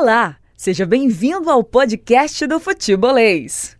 [0.00, 3.76] Olá, seja bem-vindo ao podcast do Futebolês.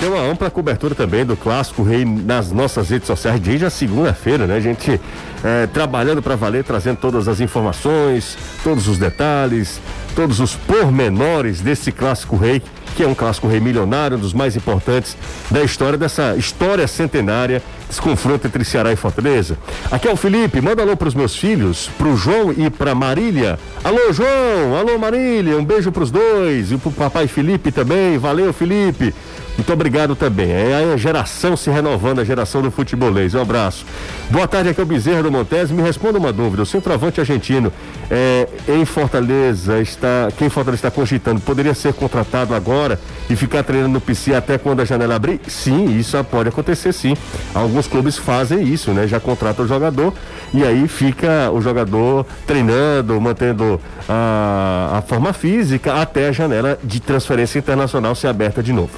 [0.00, 4.44] Tem uma ampla cobertura também do Clássico Rei nas nossas redes sociais desde a segunda-feira,
[4.44, 4.56] né?
[4.56, 5.00] A gente
[5.44, 9.80] é, trabalhando para valer, trazendo todas as informações, todos os detalhes,
[10.16, 12.60] todos os pormenores desse Clássico Rei,
[12.96, 15.16] que é um Clássico Rei milionário, um dos mais importantes
[15.48, 17.62] da história, dessa história centenária,
[17.94, 19.56] desse confronto entre Ceará e Fortaleza.
[19.90, 22.94] Aqui é o Felipe, manda alô para os meus filhos, para o João e para
[22.94, 23.58] Marília.
[23.84, 28.18] Alô, João, alô, Marília, um beijo para os dois e para o papai Felipe também,
[28.18, 29.14] valeu, Felipe.
[29.56, 30.50] Muito obrigado também.
[30.50, 33.34] É a geração se renovando, a geração do futebolês.
[33.34, 33.86] Um abraço.
[34.28, 35.70] Boa tarde, aqui é o Bezerra do Montes.
[35.70, 36.62] Me responda uma dúvida.
[36.62, 37.72] O centroavante argentino
[38.10, 40.28] é, em Fortaleza está.
[40.36, 42.98] Quem Fortaleza está cogitando poderia ser contratado agora
[43.30, 45.40] e ficar treinando no PC até quando a janela abrir?
[45.46, 47.16] Sim, isso pode acontecer sim.
[47.54, 49.06] Alguns clubes fazem isso, né?
[49.06, 50.12] Já contrata o jogador
[50.52, 57.00] e aí fica o jogador treinando, mantendo a, a forma física até a janela de
[57.00, 58.92] transferência internacional ser aberta de novo.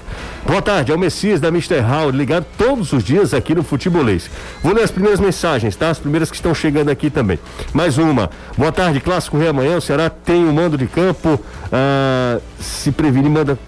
[0.47, 1.80] Boa tarde, é o Messias da Mr.
[1.80, 4.30] Howard, ligado todos os dias aqui no Futebolês.
[4.62, 5.91] Vou ler as primeiras mensagens, tá?
[5.91, 7.36] As primeiras que estão chegando aqui também.
[7.72, 8.30] Mais uma.
[8.56, 9.77] Boa tarde, Clássico Rei amanhã.
[9.77, 11.41] O Ceará tem um mando de campo.
[11.72, 13.58] Ah, se prevenir, manda.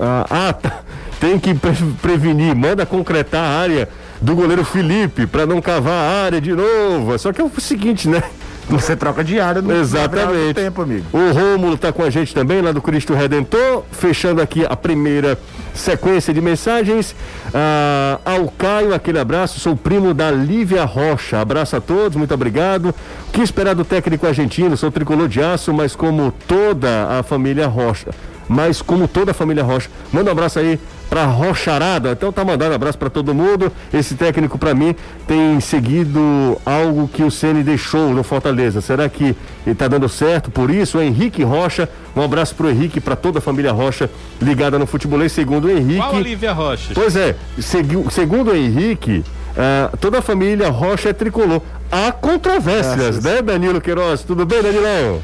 [0.00, 0.82] Ah, ah tá.
[1.18, 3.88] Tem que pre prevenir, manda concretar a área
[4.20, 7.18] do goleiro Felipe para não cavar a área de novo.
[7.18, 8.22] Só que é o seguinte, né?
[8.68, 10.54] Você troca de área no Exatamente.
[10.54, 11.04] tempo, amigo.
[11.12, 15.38] O Rômulo está com a gente também, lá do Cristo Redentor, fechando aqui a primeira
[15.72, 17.16] sequência de mensagens.
[17.54, 19.58] Ah, ao Caio, aquele abraço.
[19.58, 21.40] Sou primo da Lívia Rocha.
[21.40, 22.94] Abraço a todos, muito obrigado.
[23.28, 24.76] O que esperar do técnico argentino?
[24.76, 28.10] Sou tricolor de aço, mas como toda a família Rocha.
[28.46, 29.88] Mas como toda a família Rocha.
[30.12, 30.78] Manda um abraço aí
[31.08, 32.12] para Rocharada.
[32.12, 33.72] Então tá mandando um abraço para todo mundo.
[33.92, 34.94] Esse técnico para mim
[35.26, 38.80] tem seguido algo que o Ceni deixou no Fortaleza.
[38.80, 40.50] Será que ele tá dando certo?
[40.50, 44.78] Por isso, o Henrique Rocha, um abraço pro Henrique, para toda a família Rocha ligada
[44.78, 45.98] no futebolês, segundo o Henrique.
[45.98, 46.92] Qual Olivia Rocha?
[46.94, 51.62] Pois é, segu, segundo o Henrique, uh, toda a família Rocha é tricolor.
[51.90, 54.22] Há controvérsias, né, Danilo Queiroz?
[54.22, 55.22] Tudo bem, Danilão?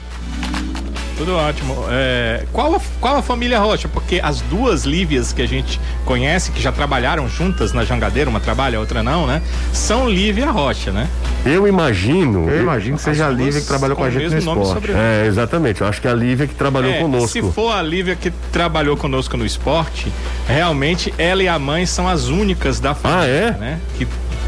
[1.16, 1.86] Tudo ótimo.
[1.90, 3.88] É, qual, a, qual a família Rocha?
[3.88, 8.40] Porque as duas Lívias que a gente conhece, que já trabalharam juntas na Jangadeira, uma
[8.40, 9.40] trabalha, a outra não, né?
[9.72, 11.08] São Lívia Rocha, né?
[11.44, 12.48] Eu imagino.
[12.48, 14.90] Eu imagino que seja a Lívia que trabalhou com, com a gente no esporte.
[14.90, 15.80] É, exatamente.
[15.80, 17.28] Eu acho que é a Lívia que trabalhou é, conosco.
[17.28, 20.12] Se for a Lívia que trabalhou conosco no esporte,
[20.48, 23.58] realmente ela e a mãe são as únicas da família, ah, é?
[23.58, 23.80] né?
[23.96, 24.06] Que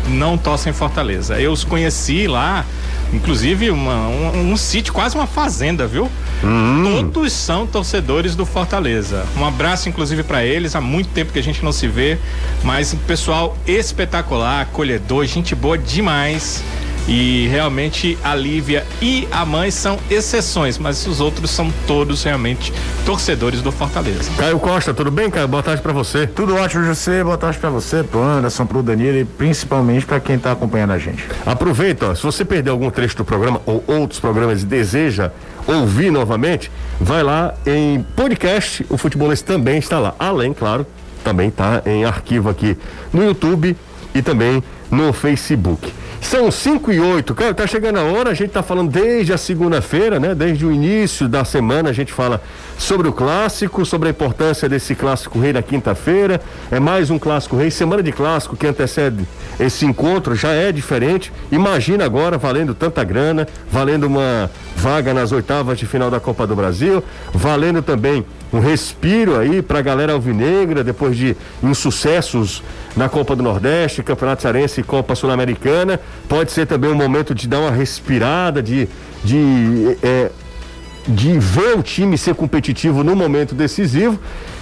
[0.08, 1.40] não torcem Fortaleza.
[1.40, 2.64] Eu os conheci lá,
[3.12, 6.10] inclusive uma, um, um sítio, quase uma fazenda, viu?
[6.44, 7.10] Hum.
[7.12, 9.24] Todos são torcedores do Fortaleza.
[9.36, 10.74] Um abraço, inclusive, para eles.
[10.74, 12.18] Há muito tempo que a gente não se vê,
[12.62, 16.62] mas um pessoal espetacular, acolhedor, gente boa demais.
[17.08, 22.72] E realmente a Lívia e a mãe são exceções, mas os outros são todos realmente
[23.04, 24.30] torcedores do Fortaleza.
[24.36, 25.46] Caio Costa, tudo bem, Caio?
[25.46, 26.26] Boa tarde para você.
[26.26, 27.22] Tudo ótimo, José.
[27.22, 30.98] Boa tarde para você, pro Anderson, pro Danilo e principalmente para quem tá acompanhando a
[30.98, 31.24] gente.
[31.44, 35.30] Aproveita, ó, se você perdeu algum trecho do programa ou outros programas e deseja
[35.66, 40.14] ouvir novamente, vai lá em podcast, o futebolês também está lá.
[40.18, 40.84] Além, claro,
[41.22, 42.76] também está em arquivo aqui
[43.12, 43.76] no YouTube
[44.14, 45.92] e também no Facebook.
[46.28, 49.38] São 5 e 8, cara, tá chegando a hora, a gente tá falando desde a
[49.38, 50.34] segunda-feira, né?
[50.34, 52.42] Desde o início da semana a gente fala
[52.76, 56.40] sobre o clássico, sobre a importância desse clássico rei na quinta-feira.
[56.68, 59.24] É mais um clássico rei, semana de clássico que antecede
[59.60, 61.32] esse encontro já é diferente.
[61.52, 66.56] Imagina agora valendo tanta grana, valendo uma vaga nas oitavas de final da Copa do
[66.56, 72.62] Brasil, valendo também um respiro aí para a galera alvinegra depois de insucessos
[72.96, 76.00] na Copa do Nordeste, Campeonato Cearense e Copa Sul-Americana.
[76.28, 78.88] Pode ser também um momento de dar uma respirada, de,
[79.24, 80.30] de, é,
[81.06, 84.18] de ver o time ser competitivo no momento decisivo.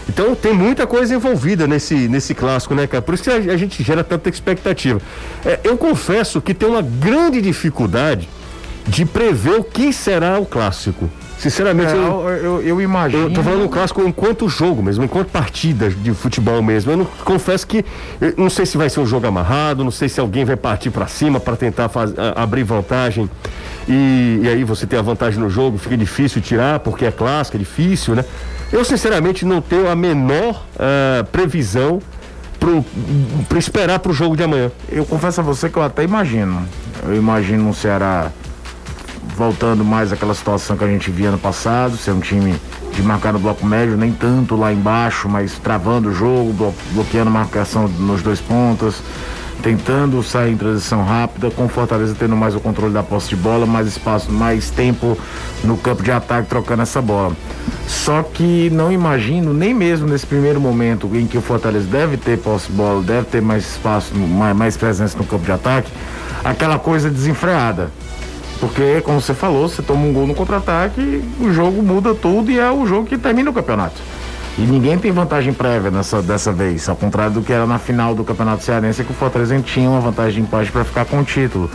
[0.08, 3.02] Então tem muita coisa envolvida nesse, nesse clássico, né, cara?
[3.02, 5.00] Por isso que a, a gente gera tanta expectativa.
[5.44, 8.28] É, eu confesso que tem uma grande dificuldade
[8.86, 11.08] de prever o que será o clássico.
[11.38, 13.24] Sinceramente, é, eu, eu, eu, imagino.
[13.24, 16.92] Eu tô falando do clássico enquanto jogo mesmo, enquanto partida de futebol mesmo.
[16.92, 17.84] Eu não, confesso que
[18.36, 21.06] não sei se vai ser um jogo amarrado, não sei se alguém vai partir para
[21.06, 23.28] cima para tentar faz, a, abrir vantagem.
[23.86, 27.56] E, e, aí você tem a vantagem no jogo, fica difícil tirar, porque é clássico,
[27.56, 28.24] é difícil, né?
[28.72, 32.00] Eu, sinceramente, não tenho a menor uh, previsão
[33.48, 34.70] para esperar para o jogo de amanhã.
[34.90, 36.66] Eu confesso a você que eu até imagino.
[37.06, 38.32] Eu imagino um Ceará
[39.36, 42.54] voltando mais àquela situação que a gente via no passado, ser um time
[42.92, 47.32] de marcar no bloco médio, nem tanto lá embaixo, mas travando o jogo, bloqueando a
[47.32, 49.02] marcação nos dois pontos,
[49.62, 53.66] tentando sair em transição rápida, com Fortaleza tendo mais o controle da posse de bola,
[53.66, 55.18] mais espaço, mais tempo
[55.64, 57.34] no campo de ataque trocando essa bola.
[57.88, 62.38] Só que não imagino, nem mesmo nesse primeiro momento em que o Fortaleza deve ter
[62.38, 65.90] posse de bola, deve ter mais espaço, mais, mais presença no campo de ataque,
[66.44, 67.90] aquela coisa desenfreada.
[68.64, 72.58] Porque, como você falou, você toma um gol no contra-ataque, o jogo muda tudo e
[72.58, 74.00] é o jogo que termina o campeonato.
[74.56, 78.14] E ninguém tem vantagem prévia nessa, dessa vez, ao contrário do que era na final
[78.14, 81.24] do Campeonato Cearense, que o Fortaleza tinha uma vantagem de empate para ficar com o
[81.24, 81.70] título.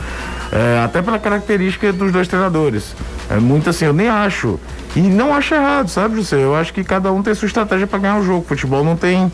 [0.52, 2.96] É, até pela característica dos dois treinadores.
[3.30, 4.60] É muito assim, eu nem acho.
[4.96, 6.44] E não acho errado, sabe, José?
[6.44, 8.46] Eu acho que cada um tem sua estratégia para ganhar o jogo.
[8.48, 9.32] Futebol não tem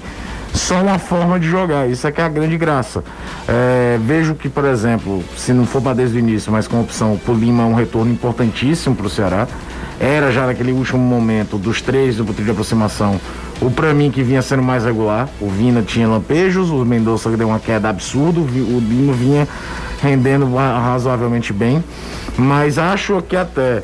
[0.55, 1.87] só uma forma de jogar.
[1.89, 3.03] Isso é que é a grande graça.
[3.47, 6.81] É, vejo que, por exemplo, se não for para desde o início, mas com a
[6.81, 9.47] opção, o Lima um retorno importantíssimo para o Ceará.
[9.99, 13.19] Era já naquele último momento dos três do de aproximação,
[13.61, 15.29] o para mim que vinha sendo mais regular.
[15.39, 19.47] O Vina tinha lampejos, o Mendonça deu uma queda absurda, o Lima vinha
[20.01, 21.83] rendendo razoavelmente bem.
[22.37, 23.81] Mas acho que até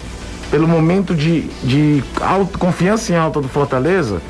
[0.50, 4.22] pelo momento de, de auto, confiança em alta do Fortaleza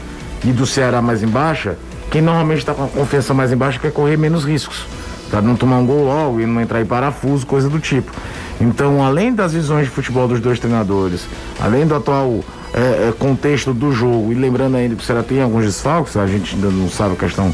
[0.45, 1.71] e do Ceará mais embaixo,
[2.11, 4.85] quem normalmente está com a confiança mais embaixo quer correr menos riscos,
[5.29, 8.11] para não tomar um gol logo e não entrar em parafuso, coisa do tipo.
[8.59, 11.25] Então, além das visões de futebol dos dois treinadores,
[11.59, 12.41] além do atual
[12.73, 12.79] é,
[13.09, 16.53] é, contexto do jogo, e lembrando ainda que o Ceará tem alguns desfalques, a gente
[16.53, 17.53] ainda não sabe a questão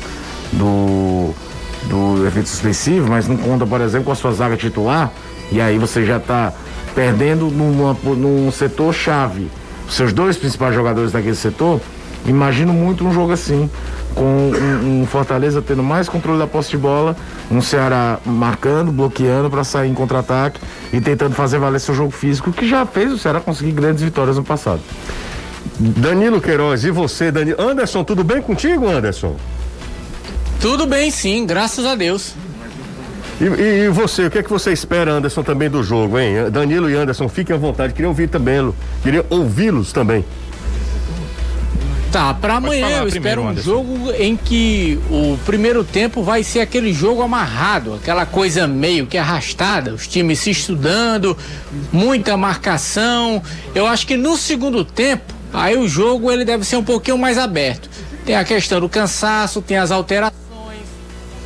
[0.52, 1.34] do,
[1.88, 5.12] do efeito suspensivo, mas não conta, por exemplo, com a sua zaga titular,
[5.52, 6.52] e aí você já está
[6.96, 9.52] perdendo numa, num setor chave.
[9.88, 11.80] Seus dois principais jogadores daquele setor,
[12.26, 13.70] imagino muito um jogo assim
[14.18, 17.16] com um, um, Fortaleza tendo mais controle da posse de bola,
[17.52, 20.60] um Ceará marcando, bloqueando para sair em contra-ataque
[20.92, 24.36] e tentando fazer valer seu jogo físico, que já fez o Ceará conseguir grandes vitórias
[24.36, 24.82] no passado.
[25.80, 27.62] Danilo Queiroz, e você, Danilo?
[27.62, 29.36] Anderson, tudo bem contigo, Anderson?
[30.60, 32.34] Tudo bem, sim, graças a Deus.
[33.40, 36.50] E, e, e, você, o que é que você espera, Anderson, também do jogo, hein?
[36.52, 38.74] Danilo e Anderson, fiquem à vontade, queria ouvir também,
[39.04, 40.26] queria ouvi-los também.
[42.12, 43.70] Tá, para amanhã eu espero um Anderson.
[43.70, 49.18] jogo em que o primeiro tempo vai ser aquele jogo amarrado, aquela coisa meio que
[49.18, 51.38] arrastada, os times se estudando,
[51.92, 53.42] muita marcação.
[53.76, 57.38] Eu acho que no segundo tempo, aí o jogo ele deve ser um pouquinho mais
[57.38, 57.90] aberto.
[58.26, 60.34] Tem a questão do cansaço, tem as alterações,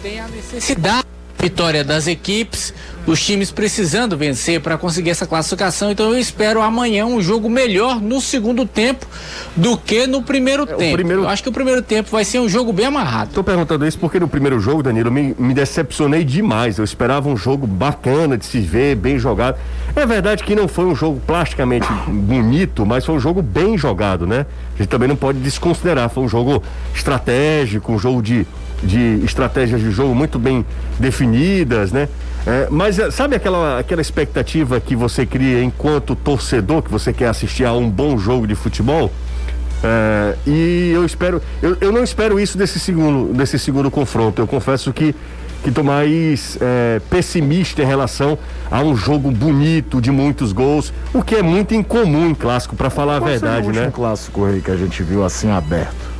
[0.02, 1.11] tem a necessidade
[1.42, 2.72] vitória das equipes,
[3.08, 5.90] os times precisando vencer para conseguir essa classificação.
[5.90, 9.08] Então eu espero amanhã um jogo melhor no segundo tempo
[9.56, 10.94] do que no primeiro é, tempo.
[10.94, 11.24] Primeiro...
[11.24, 13.30] Eu acho que o primeiro tempo vai ser um jogo bem amarrado.
[13.30, 16.78] Estou perguntando isso porque no primeiro jogo, Danilo, me, me decepcionei demais.
[16.78, 19.58] Eu esperava um jogo bacana de se ver, bem jogado.
[19.96, 24.28] É verdade que não foi um jogo plasticamente bonito, mas foi um jogo bem jogado,
[24.28, 24.46] né?
[24.76, 26.08] A gente também não pode desconsiderar.
[26.10, 26.62] Foi um jogo
[26.94, 28.46] estratégico, um jogo de
[28.84, 30.66] de estratégias de jogo muito bem
[31.00, 32.08] definidas, né?
[32.46, 37.28] É, mas é, sabe aquela, aquela expectativa que você cria enquanto torcedor, que você quer
[37.28, 39.12] assistir a um bom jogo de futebol?
[39.84, 44.42] É, e eu espero, eu, eu não espero isso desse segundo, desse segundo confronto.
[44.42, 45.16] Eu confesso que
[45.62, 48.38] que estou mais é, pessimista em relação
[48.70, 52.90] a um jogo bonito de muitos gols, o que é muito incomum em clássico, para
[52.90, 53.88] falar Qual a verdade, né?
[53.88, 56.11] Um clássico aí que a gente viu assim aberto.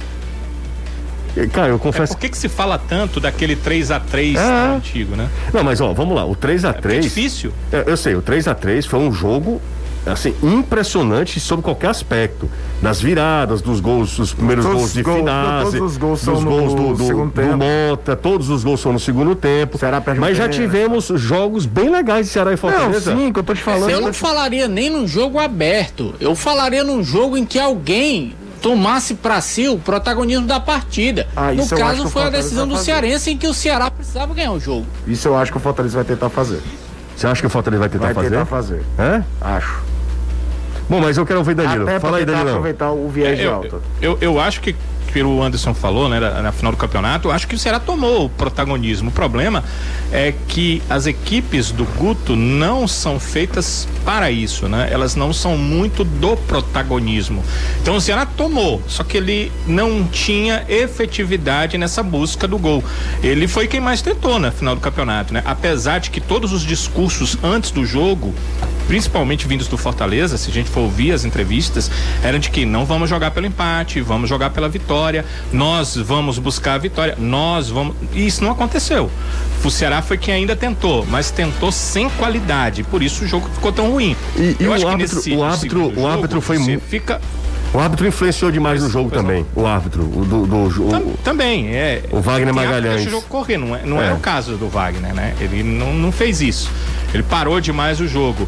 [1.52, 2.14] Cara, eu confesso.
[2.14, 4.42] É, por que, que se fala tanto daquele 3 a 3 é.
[4.76, 5.30] antigo, né?
[5.54, 6.26] Não, mas ó, vamos lá.
[6.26, 7.54] O 3 a 3 é difícil.
[7.72, 9.62] É, eu sei, o 3 a 3 foi um jogo
[10.06, 12.50] assim, impressionante sob qualquer aspecto.
[12.82, 15.24] Nas viradas, dos gols, os primeiros todos gols de gol,
[15.64, 17.52] Todos os gols são gols do, do, segundo do, tempo.
[17.52, 19.78] do Mota, todos os gols são no segundo tempo.
[20.18, 23.14] Mas já tivemos jogos bem legais de Ceará e Fortaleza.
[23.14, 23.90] Não, sim, que eu tô te falando.
[23.90, 26.16] Eu não falaria nem num jogo aberto.
[26.20, 31.28] Eu falaria num jogo em que alguém tomasse para si o protagonismo da partida.
[31.36, 34.60] Ah, no caso, foi a decisão do Cearense em que o Ceará precisava ganhar o
[34.60, 34.86] jogo.
[35.08, 36.62] Isso eu acho que o Fortaleza vai tentar fazer.
[37.16, 38.30] Você acha que o Fortaleza vai tentar vai fazer?
[38.30, 38.84] Vai tentar fazer.
[38.98, 39.24] É?
[39.42, 39.84] Acho.
[40.90, 41.84] Bom, mas eu quero ouvir Danilo.
[41.84, 42.50] Até Fala aí, Danilo.
[42.50, 43.68] aproveitar o viés é, de alta.
[43.68, 44.76] Eu, eu, eu acho que
[45.14, 48.30] pelo Anderson falou, né, na, na, final do campeonato, acho que o Ceará tomou o
[48.30, 49.10] protagonismo.
[49.10, 49.64] O problema
[50.12, 54.90] é que as equipes do Guto não são feitas para isso, né?
[54.92, 57.44] Elas não são muito do protagonismo.
[57.82, 62.84] Então o Ceará tomou, só que ele não tinha efetividade nessa busca do gol.
[63.22, 65.42] Ele foi quem mais tentou na final do campeonato, né?
[65.46, 68.34] Apesar de que todos os discursos antes do jogo
[68.92, 71.90] principalmente vindos do Fortaleza, se a gente for ouvir as entrevistas,
[72.22, 76.74] eram de que não vamos jogar pelo empate, vamos jogar pela vitória, nós vamos buscar
[76.74, 77.96] a vitória, nós vamos.
[78.12, 79.10] E isso não aconteceu.
[79.64, 83.72] O Ceará foi quem ainda tentou, mas tentou sem qualidade, por isso o jogo ficou
[83.72, 84.14] tão ruim.
[84.36, 86.84] E, e o, árbitro, nesse, o árbitro, o árbitro foi muito.
[86.84, 87.22] Fica
[87.74, 89.46] O árbitro influenciou demais no jogo também.
[89.56, 92.04] O árbitro, o do, do, o, também é.
[92.12, 92.96] O Wagner Magalhães.
[92.96, 94.10] Deixa o jogo correr, não é, não é.
[94.10, 95.34] é o caso do Wagner, né?
[95.40, 96.70] Ele não, não fez isso.
[97.14, 98.48] Ele parou demais o jogo.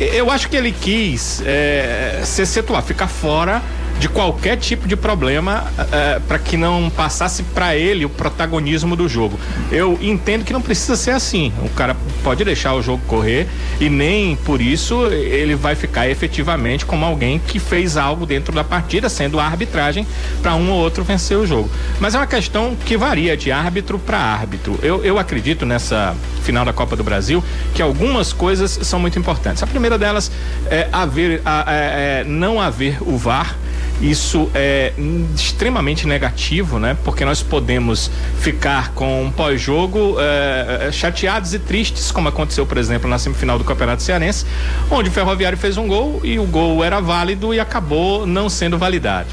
[0.00, 3.62] Eu acho que ele quis é, se situar, ficar fora
[3.98, 9.08] de qualquer tipo de problema é, para que não passasse para ele o protagonismo do
[9.08, 9.38] jogo.
[9.70, 11.52] Eu entendo que não precisa ser assim.
[11.64, 13.48] O cara pode deixar o jogo correr
[13.80, 18.62] e nem por isso ele vai ficar efetivamente como alguém que fez algo dentro da
[18.62, 20.06] partida, sendo a arbitragem
[20.42, 21.68] para um ou outro vencer o jogo.
[22.00, 24.78] Mas é uma questão que varia de árbitro para árbitro.
[24.82, 27.42] Eu, eu acredito nessa final da Copa do Brasil
[27.74, 29.62] que algumas coisas são muito importantes.
[29.62, 30.30] A primeira delas
[30.70, 33.56] é haver, a, é, é, não haver o VAR
[34.00, 34.92] isso é
[35.34, 36.96] extremamente negativo, né?
[37.04, 42.78] Porque nós podemos ficar com um pós-jogo é, é, chateados e tristes, como aconteceu, por
[42.78, 44.46] exemplo, na semifinal do Campeonato Cearense,
[44.90, 48.78] onde o Ferroviário fez um gol e o gol era válido e acabou não sendo
[48.78, 49.28] validado.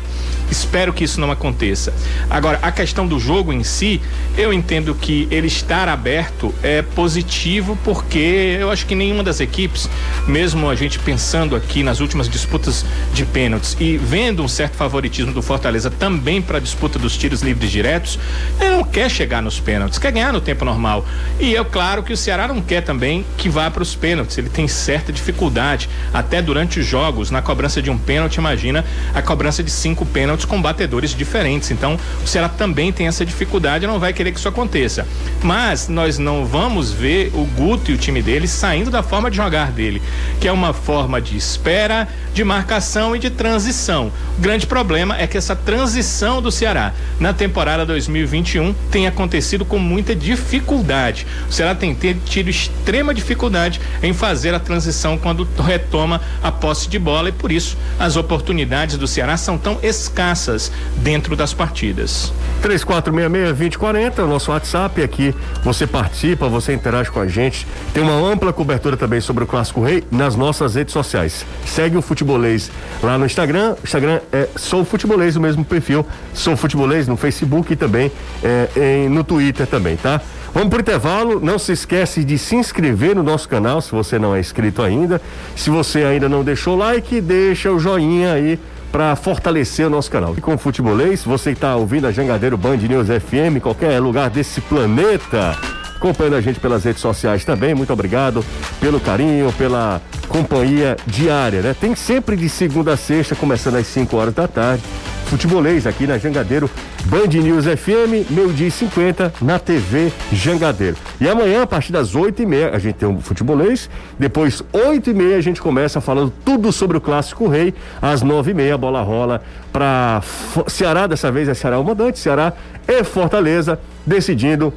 [0.50, 1.94] Espero que isso não aconteça.
[2.30, 4.00] Agora, a questão do jogo em si,
[4.38, 9.90] eu entendo que ele estar aberto é positivo porque eu acho que nenhuma das equipes,
[10.28, 15.34] mesmo a gente pensando aqui nas últimas disputas de pênaltis e vendo um certo favoritismo
[15.34, 18.18] do Fortaleza também para a disputa dos tiros livres diretos,
[18.60, 21.06] ele não quer chegar nos pênaltis, quer ganhar no tempo normal.
[21.40, 24.50] E é claro que o Ceará não quer também que vá para os pênaltis, ele
[24.50, 29.62] tem certa dificuldade, até durante os jogos, na cobrança de um pênalti, imagina a cobrança
[29.62, 31.72] de cinco pênaltis com batedores diferentes.
[31.72, 35.06] Então, o Ceará também tem essa dificuldade, não vai querer que isso aconteça.
[35.44, 39.38] Mas nós não vamos ver o Guto e o time dele saindo da forma de
[39.38, 40.02] jogar dele,
[40.40, 44.12] que é uma forma de espera, de marcação e de transição.
[44.38, 49.80] O grande problema é que essa transição do Ceará na temporada 2021 tem acontecido com
[49.80, 51.26] muita dificuldade.
[51.50, 57.00] O Ceará tem tido extrema dificuldade em fazer a transição quando retoma a posse de
[57.00, 62.34] bola e por isso as oportunidades do Ceará são tão escassas dentro das partidas.
[62.62, 65.34] 3466-2040, o nosso WhatsApp aqui.
[65.64, 67.66] Você participa, você interage com a gente.
[67.94, 71.46] Tem uma ampla cobertura também sobre o Clássico Rei nas nossas redes sociais.
[71.66, 72.72] Segue o Futebolês
[73.04, 73.76] lá no Instagram.
[73.76, 76.06] O Instagram é Sou Futebolês, o mesmo perfil.
[76.34, 78.12] Sou Futebolês no Facebook e também
[78.44, 80.20] é, em, no Twitter também, tá?
[80.52, 81.40] Vamos pro intervalo.
[81.40, 85.22] Não se esquece de se inscrever no nosso canal se você não é inscrito ainda.
[85.56, 88.60] Se você ainda não deixou o like, deixa o joinha aí
[88.92, 90.34] para fortalecer o nosso canal.
[90.36, 94.30] E com o Futebolês, você que está ouvindo a Jangadeiro Band News FM, qualquer lugar
[94.32, 95.56] desse planeta,
[95.96, 97.74] acompanhando a gente pelas redes sociais também.
[97.74, 98.44] Muito obrigado
[98.80, 101.76] pelo carinho, pela companhia diária, né?
[101.80, 104.84] Tem sempre de segunda a sexta, começando às 5 horas da tarde
[105.26, 106.70] futebolês aqui na Jangadeiro
[107.06, 110.96] Band News FM, meio dia e 50 na TV Jangadeiro.
[111.20, 113.90] E amanhã, a partir das 8 e meia, a gente tem um futebolês.
[114.18, 117.74] Depois, 8 e meia, a gente começa falando tudo sobre o Clássico Rei.
[118.02, 120.22] Às 9 e meia, a bola rola para
[120.68, 121.06] Ceará.
[121.06, 122.54] Dessa vez é Ceará o mandante, Ceará
[122.88, 124.74] e Fortaleza, decidindo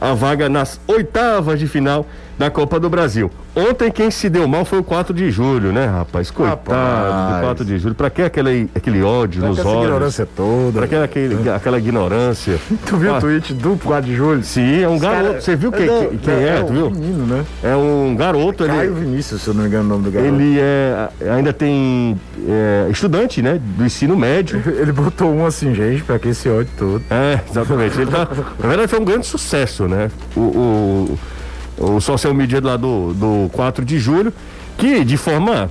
[0.00, 2.06] a vaga nas oitavas de final
[2.38, 3.30] da Copa do Brasil.
[3.54, 6.30] Ontem quem se deu mal foi o 4 de julho, né, rapaz?
[6.30, 7.36] Coitado rapaz.
[7.36, 7.94] do 4 de julho.
[7.94, 9.70] Pra que aquele, aquele ódio pra nos olhos?
[9.70, 10.78] Aquela ignorância toda.
[10.78, 11.54] Pra que aquele, é.
[11.54, 12.58] aquela ignorância?
[12.86, 13.18] tu viu ah.
[13.18, 14.42] o tweet do 4 de julho?
[14.42, 15.24] Sim, é um Os garoto.
[15.24, 15.40] Cara...
[15.40, 16.86] Você viu quem, não, quem, quem é, é, tu viu?
[16.86, 17.44] É um menino, né?
[17.62, 18.66] É um garoto.
[18.66, 19.00] Caio ele...
[19.00, 20.34] Vinícius, se eu não me engano o nome do garoto.
[20.34, 24.62] Ele é, ainda tem é, estudante, né, do ensino médio.
[24.78, 27.02] Ele botou um assim, gente, pra que esse ódio todo?
[27.10, 28.00] É, exatamente.
[28.00, 30.10] Ele tá, na verdade foi um grande sucesso, né?
[30.36, 31.18] o, o
[31.78, 34.32] o social media lá do, do 4 de julho,
[34.76, 35.70] que de forma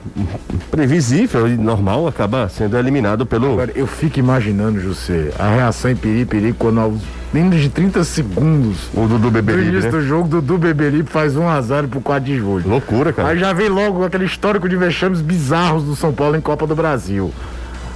[0.72, 3.54] previsível e normal acaba sendo eliminado pelo.
[3.54, 7.02] Agora, eu fico imaginando, José, a reação em Piripiri quando aos
[7.34, 8.78] menos de 30 segundos.
[8.94, 9.66] O Dudu Beberibe.
[9.66, 9.98] No início né?
[9.98, 12.70] do jogo, Dudu Beberibe faz um azar pro 4 de julho.
[12.70, 13.30] Loucura, cara.
[13.30, 16.76] Aí já vem logo aquele histórico de vexames bizarros do São Paulo em Copa do
[16.76, 17.34] Brasil.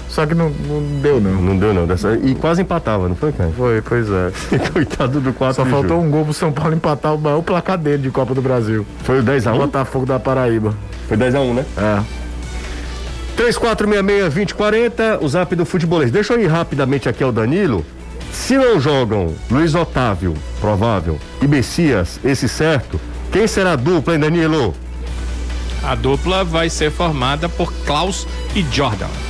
[0.10, 1.42] Só que não, não deu, não.
[1.42, 1.86] Não deu, não.
[1.86, 2.16] Dessa...
[2.16, 3.52] E quase empatava, não foi, cara?
[3.56, 4.32] Foi, pois é.
[4.72, 8.04] Coitado do 4 Só faltou um gol pro São Paulo empatar o maior placar dele
[8.04, 8.86] de Copa do Brasil.
[9.04, 9.58] Foi o 10x1?
[9.58, 10.74] Botafogo da Paraíba.
[11.08, 11.66] Foi 10x1, né?
[11.78, 12.02] É.
[13.38, 16.10] 3466-2040, o zap do futebolês.
[16.10, 17.86] Deixa eu ir rapidamente aqui ao Danilo.
[18.32, 23.00] Se não jogam Luiz Otávio, provável, e Messias, esse certo,
[23.32, 24.74] quem será a dupla, hein, Danilo?
[25.84, 29.27] A dupla vai ser formada por Klaus e Jordan.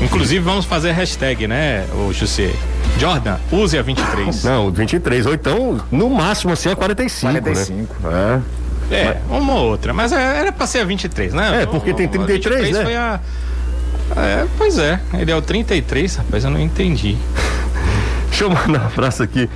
[0.00, 2.52] Inclusive, vamos fazer hashtag, né, o José?
[2.98, 4.44] Jordan, use a 23.
[4.44, 5.26] Não, 23.
[5.26, 7.32] Ou então, no máximo, assim, a 45.
[7.32, 8.42] 45, né?
[8.90, 8.94] é.
[8.94, 9.40] É, mas...
[9.40, 9.92] uma ou outra.
[9.92, 11.62] Mas é, era pra ser a 23, né?
[11.62, 12.82] É, porque tem 33, né?
[12.82, 13.20] Foi a...
[14.16, 17.16] É, pois é, ele é o 33, rapaz, eu não entendi.
[18.28, 19.48] Deixa eu mandar um abraço aqui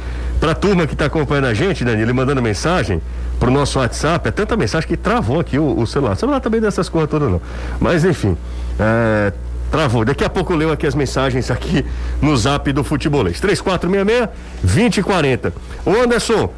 [0.44, 3.00] Pra turma que tá acompanhando a gente, Danilo, mandando mensagem
[3.40, 6.12] pro nosso WhatsApp, é tanta mensagem que travou aqui o, o celular.
[6.12, 7.40] O celular também dessas coisas todas não.
[7.80, 8.36] Mas enfim,
[8.78, 9.32] é,
[9.74, 10.04] travou.
[10.04, 11.84] Daqui a pouco eu leio aqui as mensagens aqui
[12.22, 13.40] no zap do Futebolês.
[13.40, 15.52] 3466-2040.
[15.84, 16.52] Ô Anderson, uh,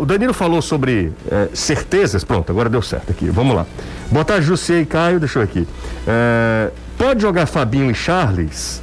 [0.00, 2.24] o Danilo falou sobre uh, certezas.
[2.24, 3.30] Pronto, agora deu certo aqui.
[3.30, 3.64] Vamos lá.
[4.10, 5.20] Boa tarde, José e Caio.
[5.20, 5.60] Deixa eu aqui.
[5.60, 8.82] Uh, pode jogar Fabinho e Charles?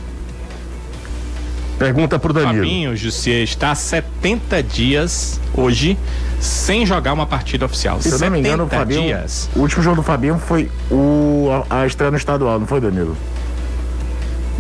[1.78, 2.64] Pergunta pro Danilo.
[2.64, 6.00] Fabinho, Jussier, está há 70 dias hoje
[6.40, 8.02] sem jogar uma partida oficial.
[8.02, 9.50] Se eu não me engano, o Fabinho, dias.
[9.54, 13.18] O último jogo do Fabinho foi o, a, a estreia no estadual, não foi, Danilo?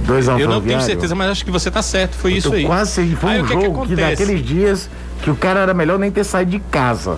[0.06, 2.66] Dois Eu não tenho certeza, mas acho que você tá certo, foi eu isso aí.
[2.66, 4.90] Quase foi aí, um jogo que, que, que naqueles dias
[5.22, 7.18] que o cara era melhor nem ter saído de casa.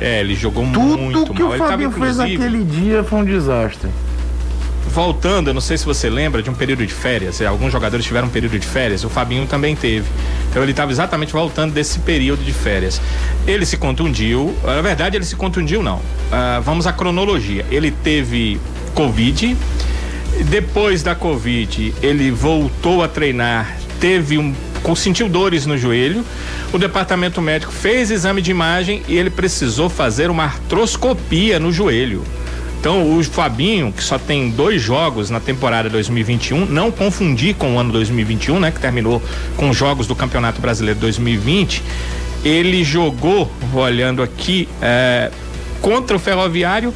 [0.00, 1.52] É, ele jogou Tudo muito Tudo que mal.
[1.52, 3.90] o Fabinho fez naquele dia foi um desastre
[4.88, 8.26] voltando, eu não sei se você lembra de um período de férias, alguns jogadores tiveram
[8.26, 10.08] um período de férias, o Fabinho também teve.
[10.50, 13.00] Então ele estava exatamente voltando desse período de férias.
[13.46, 15.96] Ele se contundiu, na verdade ele se contundiu não.
[15.96, 17.64] Uh, vamos à cronologia.
[17.70, 18.60] Ele teve
[18.94, 19.56] Covid,
[20.44, 24.54] depois da Covid ele voltou a treinar, teve um
[24.96, 26.24] sentiu dores no joelho.
[26.72, 32.24] O departamento médico fez exame de imagem e ele precisou fazer uma artroscopia no joelho.
[32.80, 37.78] Então, o Fabinho, que só tem dois jogos na temporada 2021, não confundir com o
[37.78, 39.20] ano 2021, né, que terminou
[39.56, 41.82] com os jogos do Campeonato Brasileiro 2020,
[42.44, 45.30] ele jogou, olhando aqui, é,
[45.82, 46.94] contra o Ferroviário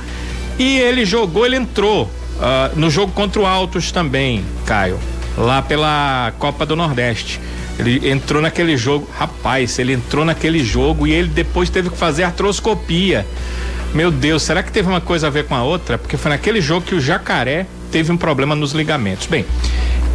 [0.57, 2.09] e ele jogou, ele entrou
[2.43, 4.99] uh, no jogo contra o Altos também, Caio,
[5.39, 7.41] lá pela Copa do Nordeste.
[7.79, 12.25] Ele entrou naquele jogo, rapaz, ele entrou naquele jogo e ele depois teve que fazer
[12.25, 13.27] artroscopia.
[13.95, 15.97] Meu Deus, será que teve uma coisa a ver com a outra?
[15.97, 19.27] Porque foi naquele jogo que o Jacaré teve um problema nos ligamentos.
[19.27, 19.45] Bem,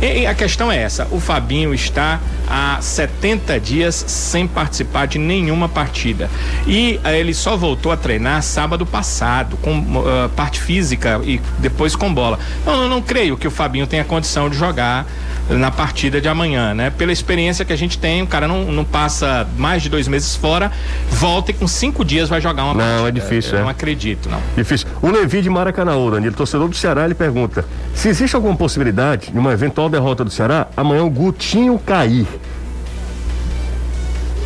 [0.01, 5.67] e a questão é essa: o Fabinho está há 70 dias sem participar de nenhuma
[5.67, 6.29] partida.
[6.65, 11.95] E uh, ele só voltou a treinar sábado passado, com uh, parte física e depois
[11.95, 12.39] com bola.
[12.65, 15.05] Não, eu não creio que o Fabinho tenha condição de jogar
[15.49, 16.89] na partida de amanhã, né?
[16.89, 20.35] Pela experiência que a gente tem, o cara não, não passa mais de dois meses
[20.35, 20.71] fora,
[21.09, 22.99] volta e com cinco dias vai jogar uma não, partida.
[22.99, 23.61] Não, é difícil, é.
[23.61, 24.41] Não acredito, não.
[24.55, 24.87] Difícil.
[25.01, 29.37] O Levi de Maracanã, Danilo, torcedor do Ceará, ele pergunta: se existe alguma possibilidade de
[29.37, 32.27] uma eventual derrota do Ceará, amanhã o Gutinho cair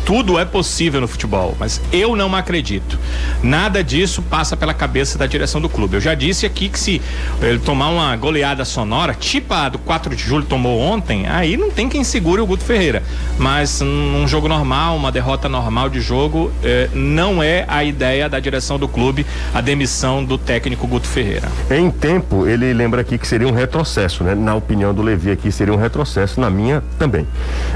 [0.04, 2.98] tudo é possível no futebol, mas eu não acredito.
[3.42, 5.96] Nada disso passa pela cabeça da direção do clube.
[5.96, 7.00] Eu já disse aqui que se
[7.40, 11.70] ele tomar uma goleada sonora, tipo a do 4 de julho tomou ontem, aí não
[11.70, 13.02] tem quem segure o Guto Ferreira.
[13.38, 18.40] Mas num jogo normal, uma derrota normal de jogo, eh, não é a ideia da
[18.40, 21.48] direção do clube a demissão do técnico Guto Ferreira.
[21.70, 24.34] Em tempo, ele lembra aqui que seria um retrocesso, né?
[24.34, 27.26] Na opinião do Levi aqui, seria um retrocesso, na minha também.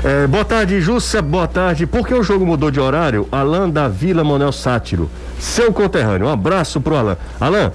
[0.04, 1.86] Eh, boa tarde, Júcia, boa tarde.
[1.86, 6.26] Por que o jogo mudou de horário, Alain da Vila Monel Sátiro, seu conterrâneo.
[6.26, 7.16] Um abraço pro Alain.
[7.40, 7.70] Alain,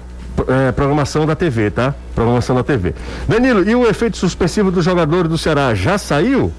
[0.47, 1.93] é, programação da TV, tá?
[2.15, 2.93] Programação da TV.
[3.27, 6.51] Danilo, e o efeito suspensivo dos jogadores do Ceará já saiu?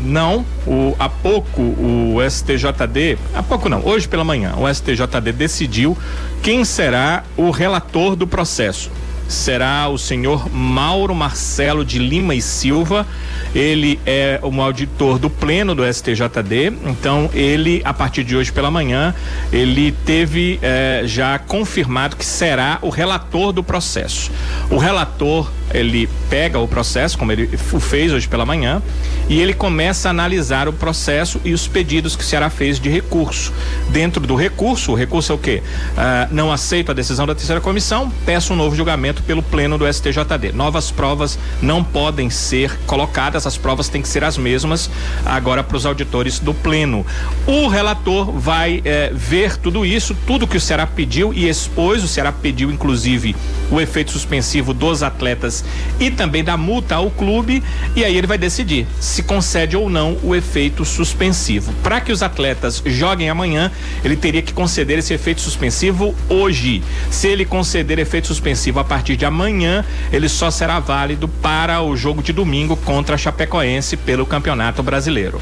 [0.00, 5.98] Não, o, há pouco o STJD, há pouco não, hoje pela manhã, o STJD decidiu
[6.40, 8.90] quem será o relator do processo
[9.28, 13.06] será o senhor Mauro Marcelo de Lima e Silva.
[13.54, 18.70] Ele é um auditor do pleno do STJD, então ele, a partir de hoje pela
[18.70, 19.14] manhã,
[19.52, 24.30] ele teve eh, já confirmado que será o relator do processo.
[24.70, 28.82] O relator ele pega o processo, como ele o fez hoje pela manhã,
[29.28, 32.88] e ele começa a analisar o processo e os pedidos que o Ceará fez de
[32.88, 33.52] recurso.
[33.90, 35.62] Dentro do recurso, o recurso é o quê?
[35.92, 39.92] Uh, não aceito a decisão da terceira comissão, peço um novo julgamento pelo pleno do
[39.92, 40.52] STJD.
[40.52, 44.90] Novas provas não podem ser colocadas, as provas têm que ser as mesmas
[45.24, 47.04] agora para os auditores do pleno.
[47.46, 52.02] O relator vai eh, ver tudo isso, tudo que o Ceará pediu e expôs.
[52.02, 53.34] O Ceará pediu, inclusive,
[53.70, 55.64] o efeito suspensivo dos atletas
[56.00, 57.62] e também da multa ao clube
[57.94, 61.72] e aí ele vai decidir se concede ou não o efeito suspensivo.
[61.82, 63.70] Para que os atletas joguem amanhã,
[64.04, 66.82] ele teria que conceder esse efeito suspensivo hoje.
[67.10, 71.96] Se ele conceder efeito suspensivo a partir de amanhã, ele só será válido para o
[71.96, 75.40] jogo de domingo contra a Chapecoense pelo Campeonato Brasileiro.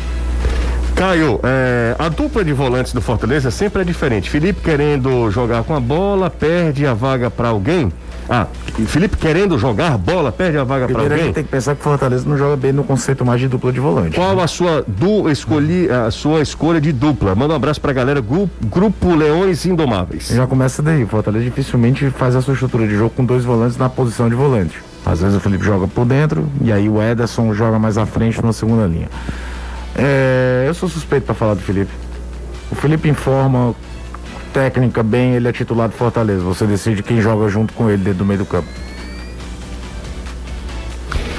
[0.95, 4.31] Caio, é, a dupla de volantes do Fortaleza sempre é diferente.
[4.31, 7.93] Felipe querendo jogar com a bola, perde a vaga para alguém.
[8.29, 8.47] Ah,
[8.87, 11.31] Felipe querendo jogar bola, perde a vaga para alguém?
[11.31, 13.73] a tem que pensar que o Fortaleza não joga bem no conceito mais de dupla
[13.73, 14.17] de volante.
[14.17, 14.43] Qual né?
[14.43, 17.35] a sua du, escolhi, a sua escolha de dupla?
[17.35, 20.29] Manda um abraço pra galera, grupo, grupo Leões Indomáveis.
[20.29, 23.77] Já começa daí, o Fortaleza dificilmente faz a sua estrutura de jogo com dois volantes
[23.77, 24.83] na posição de volante.
[25.05, 28.45] Às vezes o Felipe joga por dentro e aí o Ederson joga mais à frente
[28.45, 29.09] na segunda linha.
[29.95, 31.93] É, eu sou suspeito para falar do Felipe.
[32.71, 33.75] O Felipe informa
[34.57, 36.41] técnica bem, ele é titular do Fortaleza.
[36.41, 38.67] Você decide quem joga junto com ele dentro do meio do campo.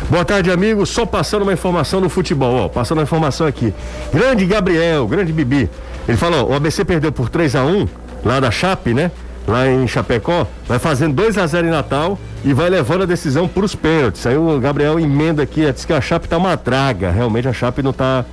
[0.07, 0.89] Boa tarde, amigos.
[0.89, 2.69] Só passando uma informação no futebol, ó.
[2.69, 3.73] Passando uma informação aqui.
[4.13, 5.67] Grande Gabriel, grande Bibi.
[6.07, 7.87] Ele falou: o ABC perdeu por 3 a 1
[8.23, 9.09] lá da Chape, né?
[9.47, 13.47] Lá em Chapecó, vai fazendo 2 a 0 em Natal e vai levando a decisão
[13.47, 14.27] para os pênaltis.
[14.27, 17.09] Aí o Gabriel emenda aqui, diz que a Chape tá uma draga.
[17.09, 18.25] Realmente a Chape não tá,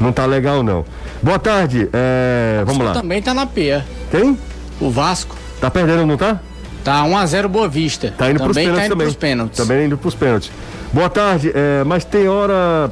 [0.00, 0.84] não tá legal, não.
[1.22, 2.92] Boa tarde, é, vamos lá.
[2.92, 3.82] também tá na P.
[4.10, 4.38] Quem?
[4.80, 5.36] O Vasco.
[5.60, 6.40] Tá perdendo, não tá?
[6.84, 8.14] Tá 1 a 0 Boa Vista.
[8.16, 9.06] Tá indo também pros pênaltis tá indo também.
[9.06, 9.56] Pros pênaltis.
[9.56, 10.50] Também indo pros pênaltis.
[10.92, 12.90] Boa tarde, é, mas tem hora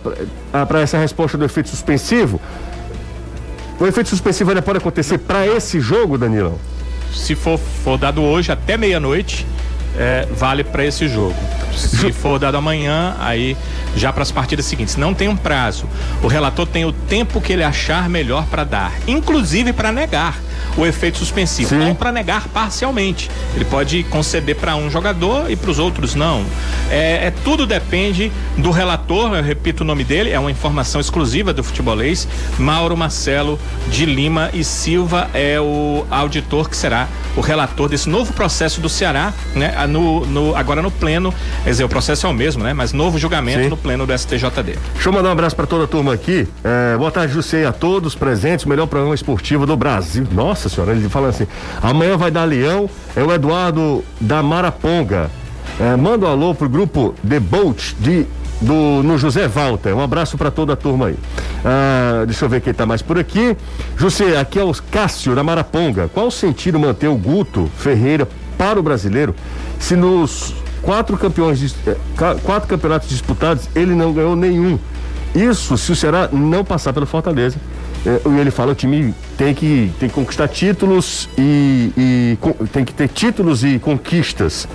[0.69, 2.41] para essa resposta do efeito suspensivo?
[3.79, 6.59] O efeito suspensivo ainda pode acontecer para esse jogo, Danilão?
[7.15, 9.47] Se for, for dado hoje até meia-noite,
[9.99, 11.35] é, vale para esse jogo.
[11.75, 13.57] Se for dado amanhã, aí
[13.97, 14.97] já para as partidas seguintes.
[14.97, 15.87] Não tem um prazo.
[16.23, 20.46] O relator tem o tempo que ele achar melhor para dar, inclusive para negar
[20.77, 21.89] o efeito suspensivo, Sim.
[21.89, 23.31] ou para negar parcialmente.
[23.55, 26.45] Ele pode conceder para um jogador e para os outros não.
[26.91, 29.35] É, é, tudo depende do relator.
[29.35, 30.31] Eu repito o nome dele.
[30.31, 32.29] É uma informação exclusiva do futebolês.
[32.59, 33.59] Mauro Marcelo
[33.89, 38.89] de Lima e Silva é o auditor que será o relator desse novo processo do
[38.89, 39.87] Ceará, né?
[39.87, 41.33] No, no agora no pleno.
[41.65, 42.73] Quer dizer, o processo é o mesmo, né?
[42.73, 43.69] Mas novo julgamento Sim.
[43.69, 44.77] no pleno do STJD.
[44.95, 46.47] Deixa eu mandar um abraço para toda a turma aqui.
[46.65, 48.65] É, boa tarde, José, a todos presentes.
[48.65, 50.27] O melhor programa esportivo do Brasil.
[50.33, 51.47] Nossa senhora, ele fala assim:
[51.83, 52.89] amanhã vai dar leão.
[53.15, 55.31] É o Eduardo da Maraponga.
[55.81, 58.27] É, manda um alô pro grupo The Boat de
[58.61, 59.95] do, no José Walter.
[59.95, 61.17] Um abraço para toda a turma aí.
[61.65, 63.57] Ah, deixa eu ver quem está mais por aqui.
[63.97, 66.09] José, aqui é o Cássio da Maraponga.
[66.13, 69.35] Qual o sentido manter o Guto Ferreira para o brasileiro
[69.79, 71.97] se nos quatro campeões eh,
[72.43, 74.79] quatro campeonatos disputados ele não ganhou nenhum?
[75.35, 77.59] Isso se o Ceará não passar pelo Fortaleza.
[78.07, 82.39] Eh, e ele fala o time tem que, tem que conquistar títulos e, e
[82.73, 84.69] tem que ter títulos e conquistas.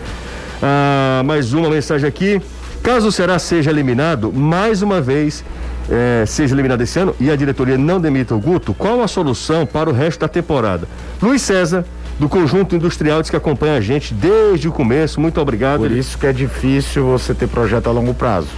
[0.61, 2.41] Ah, mais uma mensagem aqui.
[2.83, 5.45] Caso o Ceará seja eliminado, mais uma vez,
[5.89, 9.65] é, seja eliminado esse ano e a diretoria não demita o Guto, qual a solução
[9.67, 10.87] para o resto da temporada?
[11.21, 11.85] Luiz César,
[12.19, 15.21] do Conjunto Industrial, diz que acompanha a gente desde o começo.
[15.21, 15.81] Muito obrigado.
[15.81, 18.49] Por isso que é difícil você ter projeto a longo prazo.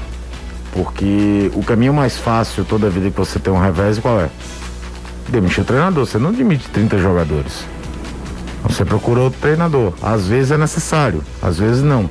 [0.72, 4.30] Porque o caminho mais fácil toda vida que você tem um revés, qual é?
[5.30, 6.06] Demitir o treinador.
[6.06, 7.66] Você não demite 30 jogadores.
[8.64, 9.94] Você procura outro treinador.
[10.02, 12.10] Às vezes é necessário, às vezes não.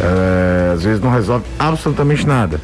[0.00, 2.60] É, às vezes não resolve absolutamente nada.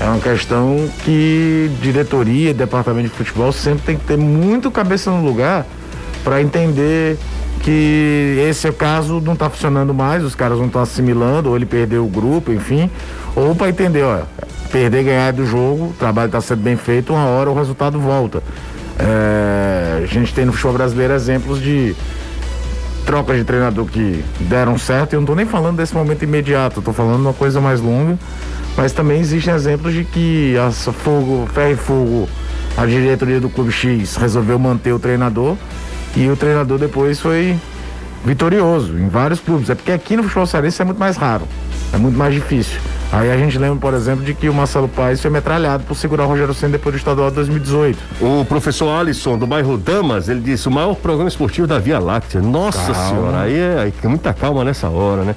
[0.00, 5.24] É uma questão que diretoria, departamento de futebol sempre tem que ter muito cabeça no
[5.24, 5.66] lugar
[6.22, 7.18] para entender
[7.62, 12.04] que esse caso não está funcionando mais, os caras não estão assimilando, ou ele perdeu
[12.04, 12.88] o grupo, enfim,
[13.34, 14.22] ou para entender, ó,
[14.70, 18.42] perder ganhar do jogo, o trabalho está sendo bem feito, uma hora o resultado volta.
[18.98, 21.94] É, a gente tem no futebol brasileiro exemplos de
[23.06, 25.14] trocas de treinador que deram certo.
[25.14, 28.18] Eu não estou nem falando desse momento imediato, estou falando uma coisa mais longa.
[28.76, 32.28] Mas também existem exemplos de que a fogo, ferro e fogo,
[32.76, 35.56] a diretoria do Clube X resolveu manter o treinador
[36.16, 37.56] e o treinador depois foi
[38.24, 39.70] vitorioso em vários clubes.
[39.70, 41.48] É porque aqui no futebol cearense é muito mais raro,
[41.92, 42.78] é muito mais difícil.
[43.10, 46.24] Aí a gente lembra, por exemplo, de que o Marcelo Paes foi metralhado por segurar
[46.24, 47.98] o Rogério Senna depois do estadual de 2018.
[48.20, 52.42] O professor Alisson, do bairro Damas, ele disse: o maior programa esportivo da Via Láctea.
[52.42, 53.08] Nossa calma.
[53.08, 55.34] senhora, aí é aí, muita calma nessa hora, né?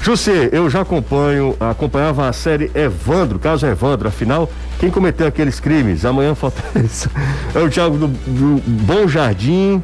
[0.00, 6.04] José, eu já acompanho, acompanhava a série Evandro, caso Evandro, afinal, quem cometeu aqueles crimes?
[6.04, 7.08] Amanhã falta isso.
[7.54, 9.80] É o Thiago do, do Bom Jardim.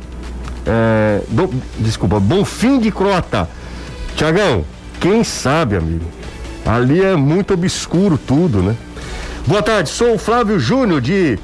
[0.67, 1.49] É, do,
[1.79, 3.49] desculpa, Bom Fim de Crota.
[4.17, 4.65] Tiagão,
[4.99, 6.18] quem sabe, amigo?
[6.69, 8.77] Ali é muito obscuro tudo, né?
[9.47, 11.39] Boa tarde, sou o Flávio Júnior de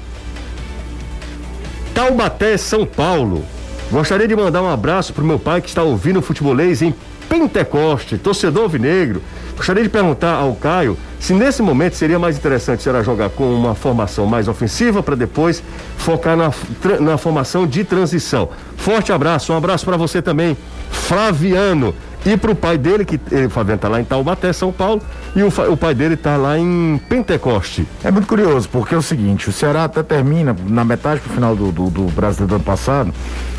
[1.94, 3.42] Taubaté, São Paulo.
[3.90, 6.94] Gostaria de mandar um abraço pro meu pai que está ouvindo o futebolês em
[7.26, 9.22] Pentecoste, torcedor vinegro.
[9.56, 13.74] Gostaria de perguntar ao Caio se nesse momento seria mais interessante será jogar com uma
[13.74, 15.62] formação mais ofensiva para depois
[15.96, 16.52] focar na,
[17.00, 18.50] na formação de transição.
[18.76, 20.54] Forte abraço, um abraço para você também,
[20.90, 21.94] Flaviano.
[22.26, 25.02] E para o pai dele, que ele, Fabiano está lá em Taubaté, São Paulo,
[25.36, 27.86] e o, o pai dele está lá em Pentecoste.
[28.02, 31.54] É muito curioso, porque é o seguinte, o Ceará até termina, na metade pro final
[31.54, 33.12] do, do, do brasileiro do ano passado,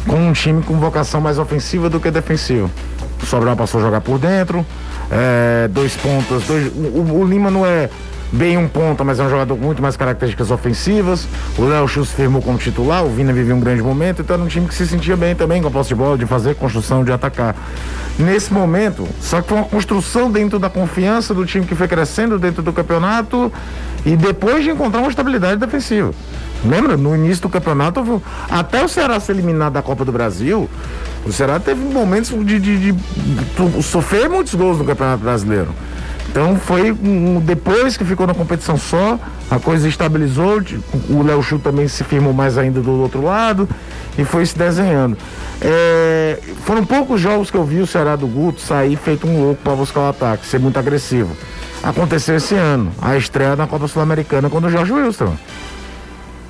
[0.07, 2.69] com um time com vocação mais ofensiva do que defensiva.
[3.21, 4.65] O Sobral passou a jogar por dentro,
[5.11, 7.89] é, dois pontas, dois, o, o Lima não é
[8.31, 11.27] bem um ponta, mas é um jogador com muito mais características ofensivas.
[11.57, 14.43] O Léo Chu se firmou como titular, o Vina vivia um grande momento, então era
[14.43, 17.03] um time que se sentia bem também com a posse de bola, de fazer construção,
[17.03, 17.55] de atacar.
[18.17, 22.39] Nesse momento, só que foi uma construção dentro da confiança do time que foi crescendo
[22.39, 23.51] dentro do campeonato
[24.05, 26.11] e depois de encontrar uma estabilidade defensiva.
[26.63, 26.95] Lembra?
[26.97, 30.69] No início do campeonato, até o Ceará ser eliminado da Copa do Brasil,
[31.25, 35.69] o Ceará teve momentos de, de, de, de sofrer muitos gols no Campeonato Brasileiro.
[36.35, 39.17] Então foi um, depois que ficou na competição só,
[39.49, 40.61] a coisa estabilizou,
[41.09, 43.69] o Léo Chu também se firmou mais ainda do outro lado
[44.17, 45.17] e foi se desenhando.
[45.61, 49.61] É, foram poucos jogos que eu vi o Ceará do Guto sair feito um louco
[49.63, 51.33] para buscar o ataque, ser muito agressivo.
[51.81, 55.33] Aconteceu esse ano, a estreia na Copa Sul-Americana quando o Jorge Wilson.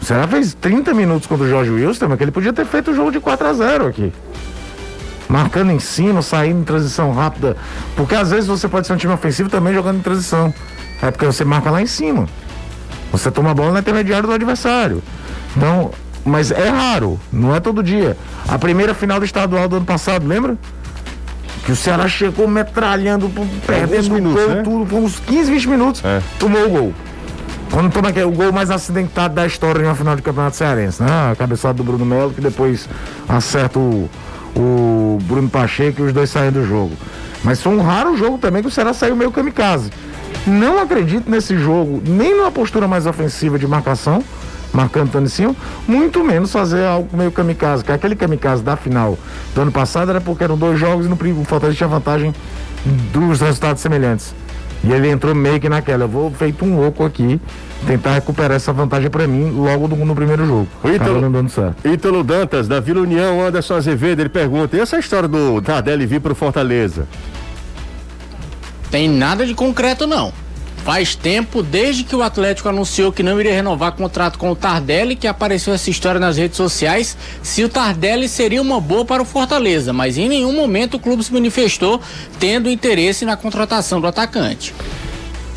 [0.02, 2.96] O Ceará fez 30 minutos contra o Jorge Wilson, que ele podia ter feito o
[2.96, 4.12] jogo de 4 a 0 aqui
[5.28, 7.58] marcando em cima, saindo em transição rápida.
[7.96, 10.54] Porque às vezes você pode ser um time ofensivo também jogando em transição.
[11.02, 12.28] É porque você marca lá em cima.
[13.12, 15.02] Você toma a bola no intermediário do adversário.
[15.56, 15.92] Então,
[16.24, 18.18] mas é raro, não é todo dia.
[18.48, 20.58] A primeira final do estadual do ano passado, lembra?
[21.66, 23.32] Que o Ceará chegou metralhando,
[23.66, 24.62] perdendo minutos, gol, né?
[24.64, 26.22] tudo, por uns 15, 20 minutos, é.
[26.38, 26.94] tomou o gol.
[27.72, 31.02] Quando toma aquele, o gol mais acidentado da história em uma final de campeonato cearense,
[31.02, 31.32] né?
[31.32, 32.88] A cabeçada do Bruno Melo, que depois
[33.28, 34.10] acerta o,
[34.56, 36.94] o Bruno Pacheco e os dois saem do jogo.
[37.44, 39.92] Mas foi um raro jogo também que o Ceará saiu meio kamikaze.
[40.48, 44.24] Não acredito nesse jogo, nem numa postura mais ofensiva de marcação,
[44.74, 45.56] marcando Tanicinho,
[45.88, 49.18] muito menos fazer algo meio kamikaze, que aquele kamikaze da final
[49.54, 52.34] do ano passado era porque eram dois jogos e no o Fortaleza tinha vantagem
[53.12, 54.34] dos resultados semelhantes.
[54.86, 57.42] E ele entrou meio que naquela, eu vou feito um louco aqui,
[57.88, 60.68] tentar recuperar essa vantagem para mim logo no, no, primeiro jogo.
[60.84, 61.88] O Ítalo, dando certo.
[61.88, 66.22] Ítalo Dantas, da Vila União, Anderson Azevedo, ele pergunta, e essa história do Tardelli vir
[66.22, 67.08] pro Fortaleza?
[68.92, 70.32] Tem nada de concreto não.
[70.86, 75.16] Faz tempo, desde que o Atlético anunciou que não iria renovar contrato com o Tardelli,
[75.16, 79.26] que apareceu essa história nas redes sociais, se o Tardelli seria uma boa para o
[79.26, 82.00] Fortaleza, mas em nenhum momento o clube se manifestou
[82.40, 84.76] tendo interesse na contratação do atacante.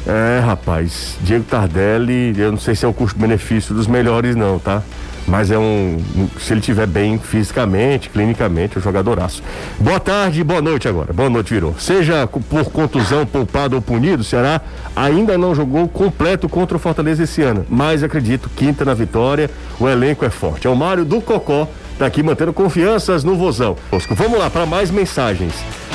[0.06, 4.82] É, rapaz, Diego Tardelli, eu não sei se é o custo-benefício dos melhores não, tá?
[5.28, 6.02] Mas é um.
[6.40, 9.42] Se ele tiver bem fisicamente, clinicamente, é um jogadoraço.
[9.78, 11.12] Boa tarde, boa noite agora.
[11.12, 11.74] Boa noite, virou.
[11.78, 14.60] Seja por contusão, poupado ou punido, o Ceará
[14.96, 17.66] ainda não jogou completo contra o Fortaleza esse ano.
[17.68, 20.66] Mas acredito, quinta na vitória, o elenco é forte.
[20.66, 23.76] É o Mário do Cocó, tá aqui mantendo confianças no Vozão.
[24.10, 25.52] Vamos lá para mais mensagens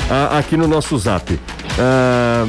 [0.08, 1.38] ah, aqui no nosso zap.
[1.76, 2.46] Ah,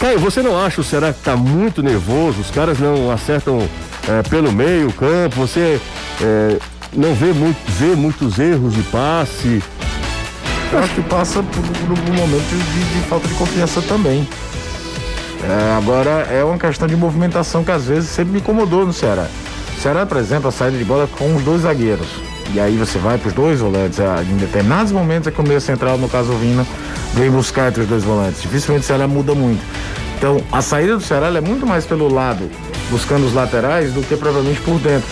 [0.00, 2.40] Caio, você não acha o Ceará que tá muito nervoso?
[2.40, 3.68] Os caras não acertam
[4.10, 5.80] é, pelo meio campo, você
[6.20, 6.58] é,
[6.92, 9.62] não vê, muito, vê muitos erros de passe.
[10.72, 14.28] Eu acho que passa por, por um momento de, de, falta de confiança também.
[15.42, 19.26] É, agora é uma questão de movimentação que às vezes sempre me incomodou no Ceará.
[19.76, 22.08] O Ceará, por exemplo, a saída de bola com os dois zagueiros.
[22.52, 24.00] E aí você vai para os dois volantes.
[24.00, 26.66] É, em determinados momentos é que o meio central, no caso o Vina,
[27.14, 28.42] vem buscar entre os dois volantes.
[28.42, 29.62] Dificilmente o Ceará muda muito.
[30.18, 32.50] Então a saída do Ceará é muito mais pelo lado
[32.90, 35.08] buscando os laterais do que provavelmente por dentro.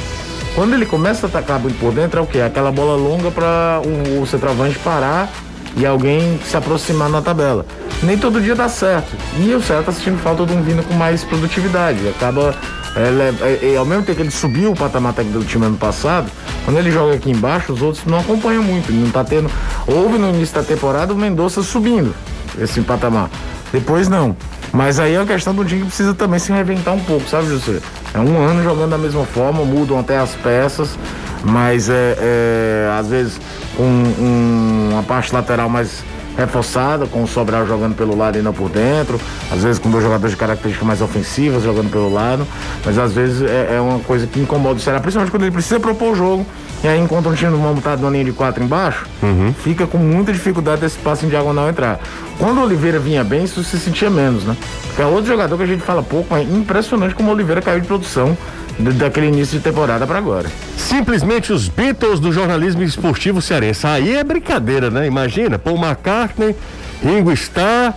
[0.54, 2.40] Quando ele começa a atacar por dentro, é o que?
[2.40, 5.30] Aquela bola longa para o, o centroavante parar
[5.76, 7.64] e alguém se aproximar na tabela.
[8.02, 9.16] Nem todo dia dá certo.
[9.38, 12.08] E o Ceará está sentindo falta de um vindo com mais produtividade.
[12.08, 12.54] Acaba.
[12.96, 15.76] É, é, é, ao mesmo tempo que ele subiu o patamar técnico do time ano
[15.76, 16.28] passado,
[16.64, 18.92] quando ele joga aqui embaixo, os outros não acompanham muito.
[18.92, 19.50] Não tá tendo.
[19.86, 22.14] Houve no início da temporada o Mendonça subindo
[22.58, 23.30] esse patamar.
[23.72, 24.36] Depois não.
[24.72, 27.48] Mas aí é uma questão do time que precisa também se reinventar um pouco, sabe,
[27.48, 27.80] José?
[28.12, 30.98] É um ano jogando da mesma forma, mudam até as peças,
[31.42, 33.40] mas é, é às vezes
[33.76, 36.02] com um, uma parte lateral mais
[36.36, 40.04] reforçada, com o Sobral jogando pelo lado e não por dentro, às vezes com dois
[40.04, 42.46] jogadores de características mais ofensivas jogando pelo lado,
[42.84, 45.80] mas às vezes é, é uma coisa que incomoda o Ceará, principalmente quando ele precisa
[45.80, 46.46] propor o jogo
[46.82, 49.52] e aí encontra um time montado na linha de quatro embaixo, uhum.
[49.52, 51.98] fica com muita dificuldade desse passe em diagonal entrar.
[52.38, 54.56] Quando o Oliveira vinha bem, isso se sentia menos, né?
[54.86, 57.80] Porque é outro jogador que a gente fala pouco, é impressionante como o Oliveira caiu
[57.80, 58.36] de produção
[58.78, 60.48] daquele início de temporada para agora.
[60.76, 63.86] Simplesmente os Beatles do jornalismo esportivo cearense.
[63.86, 65.06] Aí é brincadeira, né?
[65.06, 66.54] Imagina, Paul McCartney,
[67.02, 67.94] Ringo Starr,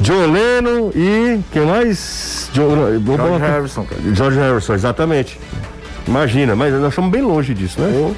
[0.00, 2.48] John Lennon e quem mais?
[2.54, 3.84] John, George Harrison.
[3.84, 4.00] Cara.
[4.14, 5.38] George Harrison, exatamente.
[6.08, 7.92] Imagina, mas nós estamos bem longe disso, né?
[7.94, 8.14] Oh.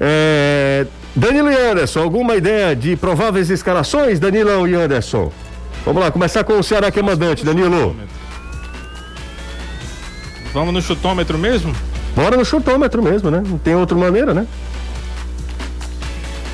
[0.00, 5.30] É, Danilo e Anderson, alguma ideia de prováveis escalações, Danilão e Anderson?
[5.84, 7.94] Vamos lá, começar com o Ceará que é mandante, Danilo.
[10.54, 11.74] Vamos no chutômetro mesmo?
[12.14, 13.42] Bora no chutômetro mesmo, né?
[13.46, 14.46] Não tem outra maneira, né?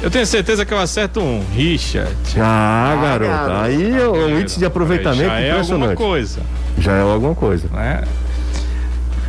[0.03, 1.45] Eu tenho certeza que eu acerto um.
[1.55, 2.13] Richard.
[2.37, 3.53] Ah, ah garoto.
[3.63, 5.71] Aí é um índice de aproveitamento já impressionante.
[5.71, 6.41] é alguma coisa.
[6.79, 7.69] Já é alguma coisa.
[7.73, 8.03] Né?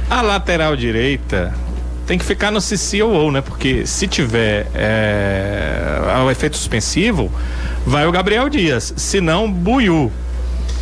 [0.10, 1.54] A lateral direita
[2.06, 3.42] tem que ficar no CCOO, né?
[3.42, 7.32] Porque se tiver é, o efeito suspensivo,
[7.86, 8.94] vai o Gabriel Dias.
[8.98, 10.12] Se não, Buiu.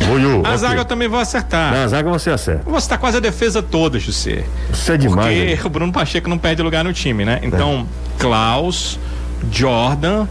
[0.06, 0.38] Buiu.
[0.38, 0.56] A okay.
[0.56, 1.72] zaga eu também vou acertar.
[1.72, 2.68] Na zaga você acerta.
[2.68, 4.44] Você tá quase a defesa toda, José.
[4.72, 5.36] Isso é demais.
[5.36, 5.60] Porque né?
[5.64, 7.40] o Bruno Pacheco não perde lugar no time, né?
[7.42, 8.20] Então, é.
[8.20, 8.98] Klaus,
[9.50, 10.26] Jordan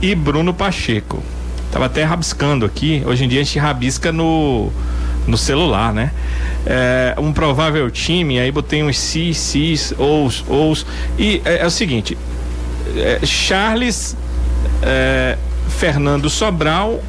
[0.00, 1.22] e Bruno Pacheco.
[1.70, 3.02] Tava até rabiscando aqui.
[3.06, 4.70] Hoje em dia a gente rabisca no
[5.26, 6.10] no celular, né?
[6.66, 10.86] É, um provável time, aí botei uns si, cis, ous, ous.
[11.18, 12.16] E é, é o seguinte:
[12.96, 14.16] é, Charles,
[14.82, 15.36] é,
[15.68, 17.02] Fernando Sobral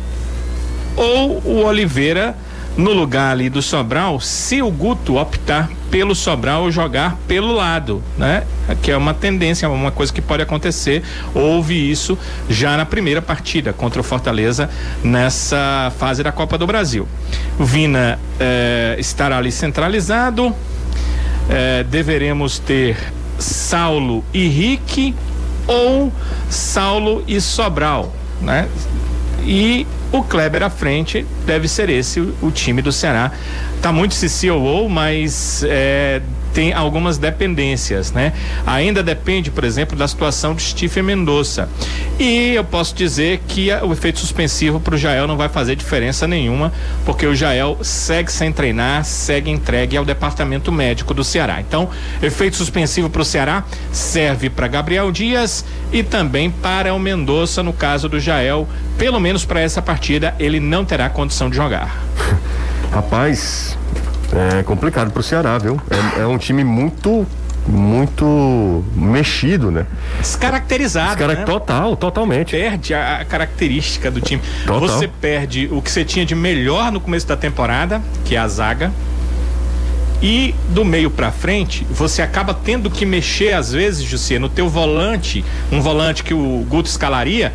[0.95, 2.35] ou o Oliveira
[2.77, 8.01] no lugar ali do Sobral, se o Guto optar pelo Sobral ou jogar pelo lado,
[8.17, 8.45] né?
[8.81, 11.03] Que é uma tendência, uma coisa que pode acontecer.
[11.35, 12.17] Houve isso
[12.49, 14.67] já na primeira partida contra o Fortaleza
[15.03, 17.07] nessa fase da Copa do Brasil.
[17.59, 20.51] O Vina eh, estará ali centralizado.
[21.47, 22.97] Eh, deveremos ter
[23.37, 25.13] Saulo e Rick
[25.67, 26.11] ou
[26.49, 28.67] Saulo e Sobral, né?
[29.45, 33.31] E o Kleber à frente deve ser esse o, o time do Ceará.
[33.83, 36.21] Tá muito CCOO, mas é,
[36.53, 38.31] tem algumas dependências, né?
[38.65, 41.67] Ainda depende, por exemplo, da situação do Stephen Mendonça.
[42.17, 46.25] E eu posso dizer que o efeito suspensivo para o Jael não vai fazer diferença
[46.25, 46.71] nenhuma,
[47.05, 51.59] porque o Jael segue sem treinar, segue entregue ao departamento médico do Ceará.
[51.59, 51.89] Então,
[52.21, 57.73] efeito suspensivo para o Ceará serve para Gabriel Dias e também para o Mendonça no
[57.73, 58.65] caso do Jael.
[58.97, 62.01] Pelo menos para essa partida, ele não terá condição de jogar.
[62.93, 63.75] Rapaz,
[64.59, 65.81] é complicado pro Ceará, viu?
[65.89, 67.25] É, é um time muito
[67.65, 69.85] muito mexido, né?
[70.19, 71.15] Descaracterizado.
[71.15, 71.39] Descarac...
[71.39, 71.45] Né?
[71.45, 72.51] Total, totalmente.
[72.51, 74.41] Perde a, a característica do time.
[74.67, 74.87] Total.
[74.87, 78.47] Você perde o que você tinha de melhor no começo da temporada, que é a
[78.47, 78.91] zaga.
[80.21, 84.69] E do meio para frente, você acaba tendo que mexer às vezes, José, no teu
[84.69, 87.51] volante, um volante que o Guto escalaria,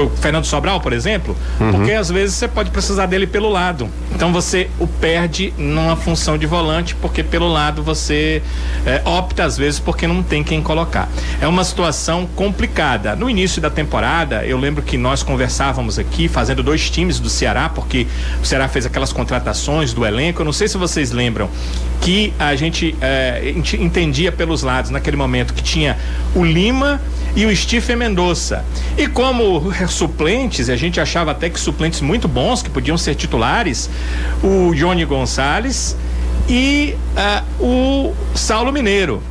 [0.00, 1.72] o Fernando Sobral, por exemplo, uhum.
[1.72, 3.88] porque às vezes você pode precisar dele pelo lado.
[4.14, 8.42] Então você o perde numa função de volante, porque pelo lado você
[8.86, 11.08] é, opta às vezes porque não tem quem colocar.
[11.40, 13.14] É uma situação complicada.
[13.16, 17.68] No início da temporada, eu lembro que nós conversávamos aqui, fazendo dois times do Ceará,
[17.68, 18.06] porque
[18.42, 20.40] o Ceará fez aquelas contratações do elenco.
[20.40, 21.48] Eu não sei se vocês lembram
[22.00, 25.96] que a gente, é, entendia pelos lados naquele momento que tinha
[26.34, 27.00] o Lima
[27.34, 28.64] e o Stephen Mendonça.
[28.96, 33.14] E como suplentes, e a gente achava até que suplentes muito bons, que podiam ser
[33.14, 33.90] titulares,
[34.42, 35.96] o Johnny Gonçalves
[36.48, 39.22] e uh, o Saulo Mineiro.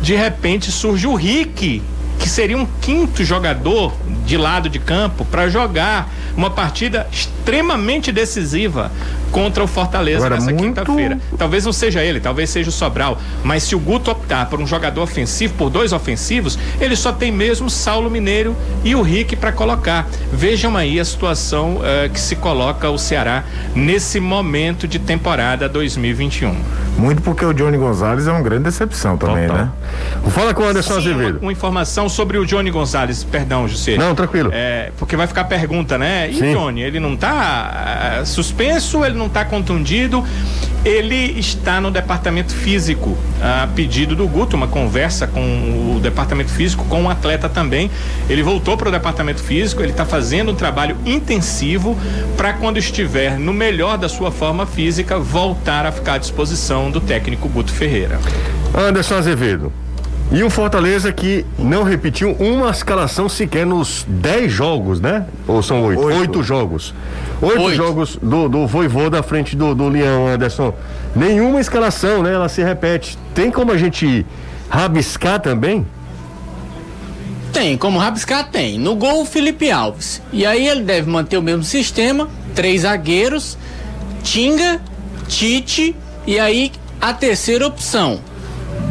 [0.00, 1.82] De repente surge o Rick,
[2.18, 3.92] que seria um quinto jogador
[4.24, 8.90] de lado de campo para jogar uma partida extremamente decisiva
[9.32, 10.62] contra o Fortaleza Agora, nessa muito...
[10.62, 11.18] quinta-feira.
[11.36, 14.66] Talvez não seja ele, talvez seja o Sobral, mas se o Guto optar por um
[14.66, 19.50] jogador ofensivo, por dois ofensivos, ele só tem mesmo Saulo Mineiro e o Rick para
[19.50, 20.06] colocar.
[20.32, 26.54] Vejam aí a situação uh, que se coloca o Ceará nesse momento de temporada 2021.
[26.96, 29.64] Muito porque o Johnny Gonzalez é uma grande decepção também, Total.
[29.64, 29.72] né?
[30.30, 31.38] Fala com o Anderson Sim, Azevedo.
[31.38, 33.96] Uma, uma, informação sobre o Johnny Gonzalez, perdão, José.
[33.96, 34.50] Não, tranquilo.
[34.52, 36.30] É, porque vai ficar pergunta, né?
[36.30, 36.52] E Sim.
[36.54, 40.24] Johnny, ele não tá uh, suspenso, ele não está contundido.
[40.84, 46.84] Ele está no departamento físico, a pedido do Guto, uma conversa com o departamento físico,
[46.86, 47.88] com o atleta também.
[48.28, 51.96] Ele voltou para o departamento físico, ele está fazendo um trabalho intensivo
[52.36, 57.00] para quando estiver no melhor da sua forma física, voltar a ficar à disposição do
[57.00, 58.18] técnico Guto Ferreira.
[58.74, 59.72] Anderson Azevedo.
[60.32, 65.26] E o Fortaleza que não repetiu uma escalação sequer nos 10 jogos, né?
[65.46, 66.00] Ou são oito?
[66.00, 66.94] Oito jogos.
[67.42, 70.72] Oito, jogos do, do Voivô da frente do, do Leão, Anderson.
[71.14, 72.32] Nenhuma escalação, né?
[72.32, 73.18] Ela se repete.
[73.34, 74.24] Tem como a gente
[74.70, 75.86] rabiscar também?
[77.52, 78.78] Tem, como rabiscar tem.
[78.78, 80.22] No gol, Felipe Alves.
[80.32, 83.58] E aí ele deve manter o mesmo sistema: três zagueiros,
[84.22, 84.80] Tinga,
[85.28, 85.94] Tite
[86.26, 88.31] e aí a terceira opção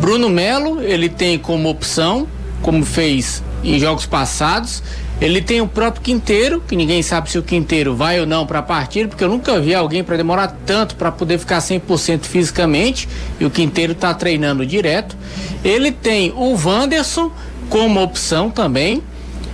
[0.01, 2.27] Bruno Melo, ele tem como opção,
[2.63, 4.81] como fez em jogos passados.
[5.21, 8.57] Ele tem o próprio Quinteiro, que ninguém sabe se o Quinteiro vai ou não para
[8.57, 13.07] a partida, porque eu nunca vi alguém para demorar tanto para poder ficar 100% fisicamente,
[13.39, 15.15] e o Quinteiro está treinando direto.
[15.63, 17.31] Ele tem o Wanderson
[17.69, 19.03] como opção também,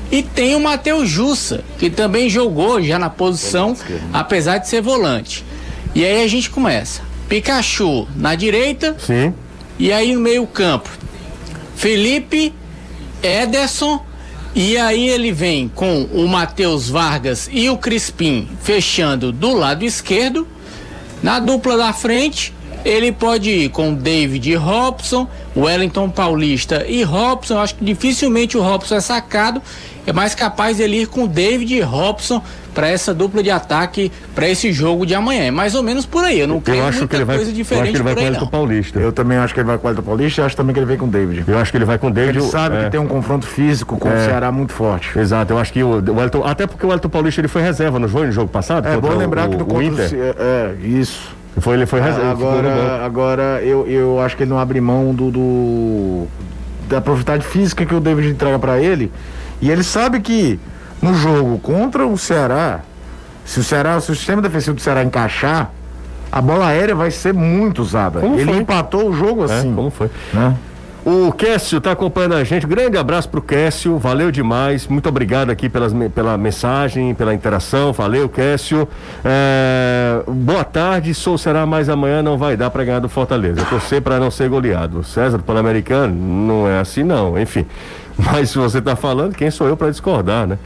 [0.10, 3.76] e tem o Matheus Jussa, que também jogou já na posição,
[4.14, 5.44] apesar de ser volante.
[5.94, 7.02] E aí a gente começa.
[7.28, 8.96] Pikachu na direita.
[8.98, 9.34] Sim.
[9.80, 10.90] E aí no meio campo,
[11.76, 12.54] Felipe,
[13.22, 14.04] Ederson
[14.56, 20.48] E aí ele vem com o Matheus Vargas e o Crispim fechando do lado esquerdo.
[21.22, 22.54] Na dupla da frente,
[22.86, 27.60] ele pode ir com David Robson, Wellington Paulista e Robson.
[27.60, 29.62] Acho que dificilmente o Robson é sacado.
[30.06, 32.42] É mais capaz dele ir com David e Robson
[32.74, 35.46] para essa dupla de ataque para esse jogo de amanhã.
[35.46, 36.40] É mais ou menos por aí.
[36.40, 38.16] Eu não creio eu acho muita que ele vai, coisa diferente eu acho que ele
[38.16, 38.48] vai com o não.
[38.48, 39.00] Paulista.
[39.00, 40.86] Eu também acho que ele vai com o Elton Paulista e acho também que ele
[40.86, 41.44] vem com o David.
[41.46, 42.38] Eu acho que ele vai com o David.
[42.38, 42.84] Ele sabe é.
[42.86, 44.16] que tem um confronto físico com É.
[44.16, 45.18] o Ceará muito forte.
[45.18, 48.00] Exato, eu acho que o, o Elton, até porque o Elton Paulista ele foi reserva
[48.00, 48.88] no jogo, no jogo passado.
[48.88, 50.10] É bom lembrar o, que no o contra o Inter.
[50.14, 51.36] É, é, isso.
[51.60, 52.22] Foi, ele foi banco.
[52.22, 56.28] Agora, agora eu, eu acho que ele não abre mão do, do-
[56.88, 59.12] da profundidade física que o David entrega pra ele.
[59.62, 60.60] E ele sabe que
[61.02, 62.82] no jogo contra o Ceará,
[63.44, 65.72] se o Ceará, se o sistema defensivo do Ceará encaixar,
[66.32, 68.20] a bola aérea vai ser muito usada.
[68.20, 68.58] Como ele foi?
[68.58, 69.74] empatou o jogo É, assim.
[69.74, 70.10] como foi?
[70.34, 70.56] né?
[71.10, 72.68] O Cássio está acompanhando a gente.
[72.68, 74.88] Grande abraço pro Cássio, valeu demais.
[74.88, 77.94] Muito obrigado aqui pelas, pela mensagem, pela interação.
[77.94, 78.86] Valeu, Cássio.
[79.24, 83.64] É, boa tarde, sou será mais amanhã não vai dar para ganhar do Fortaleza.
[83.70, 85.02] Torcer para não ser goleado.
[85.02, 87.66] César Pan-Americano não é assim não, enfim.
[88.20, 90.58] Mas se você está falando, quem sou eu para discordar, né?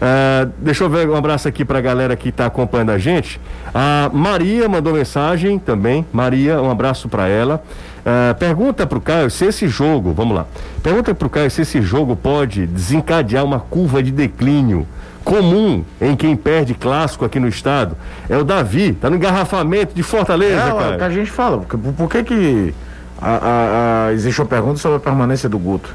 [0.00, 3.40] É, deixa eu ver um abraço aqui para a galera que está acompanhando a gente.
[3.74, 6.04] A Maria mandou mensagem também.
[6.12, 7.62] Maria, um abraço para ela.
[8.04, 10.46] É, pergunta para o Caio se esse jogo, vamos lá.
[10.82, 14.86] Pergunta para o Caio se esse jogo pode desencadear uma curva de declínio
[15.24, 17.96] comum em quem perde clássico aqui no estado.
[18.28, 20.84] É o Davi, tá no engarrafamento de Fortaleza, É, cara.
[20.92, 21.58] é o que a gente fala.
[21.58, 22.74] Por, por que que
[23.20, 25.92] a- a- a- existe uma pergunta sobre a permanência do Guto?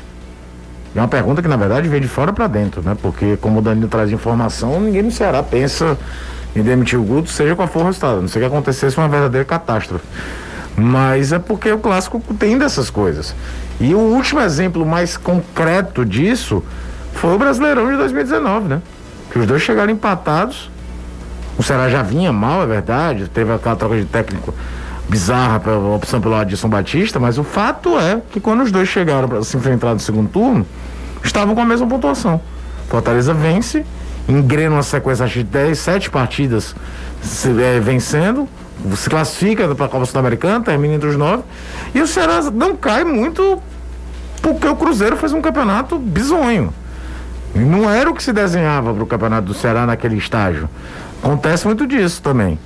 [0.95, 2.97] É uma pergunta que, na verdade, vem de fora para dentro, né?
[3.01, 5.97] Porque, como o Danilo traz informação, ninguém no Ceará pensa
[6.55, 8.21] em demitir o Guto, seja qual for o resultado.
[8.21, 10.05] Não sei que acontecesse uma verdadeira catástrofe.
[10.75, 13.33] Mas é porque o clássico tem dessas coisas.
[13.79, 16.63] E o último exemplo mais concreto disso
[17.13, 18.81] foi o Brasileirão de 2019, né?
[19.31, 20.69] Que os dois chegaram empatados.
[21.57, 23.29] O Ceará já vinha mal, é verdade.
[23.29, 24.53] Teve aquela troca de técnico
[25.15, 29.27] bizarra pela opção pelo Adilson Batista, mas o fato é que quando os dois chegaram
[29.27, 30.65] para se enfrentar no segundo turno,
[31.21, 32.39] estavam com a mesma pontuação.
[32.87, 33.85] Fortaleza vence,
[34.29, 36.73] engrena uma sequência de 10, 7 partidas
[37.21, 38.47] se- eh, vencendo,
[38.95, 41.43] se classifica para a Copa Sul-Americana, termina entre os nove,
[41.93, 43.61] e o Ceará não cai muito
[44.41, 46.73] porque o Cruzeiro fez um campeonato bizonho.
[47.53, 50.69] Não era o que se desenhava para o campeonato do Ceará naquele estágio.
[51.21, 52.57] Acontece muito disso também.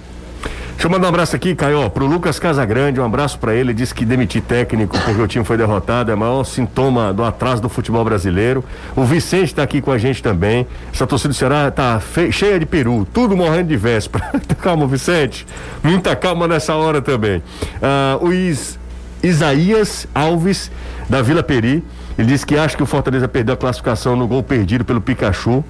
[0.75, 3.73] Deixa eu mandar um abraço aqui, Caio, pro Lucas Casagrande, um abraço pra ele.
[3.73, 7.61] Disse que demitir técnico porque o time foi derrotado é o maior sintoma do atraso
[7.61, 8.63] do futebol brasileiro.
[8.95, 10.67] O Vicente tá aqui com a gente também.
[10.93, 11.99] Essa torcida do Ceará tá
[12.29, 14.25] cheia de peru, tudo morrendo de véspera.
[14.61, 15.47] calma, Vicente.
[15.81, 17.41] Muita calma nessa hora também.
[17.81, 18.77] Ah, o Is-
[19.23, 20.69] Isaías Alves,
[21.09, 21.83] da Vila Peri,
[22.17, 25.63] ele disse que acha que o Fortaleza perdeu a classificação no gol perdido pelo Pikachu.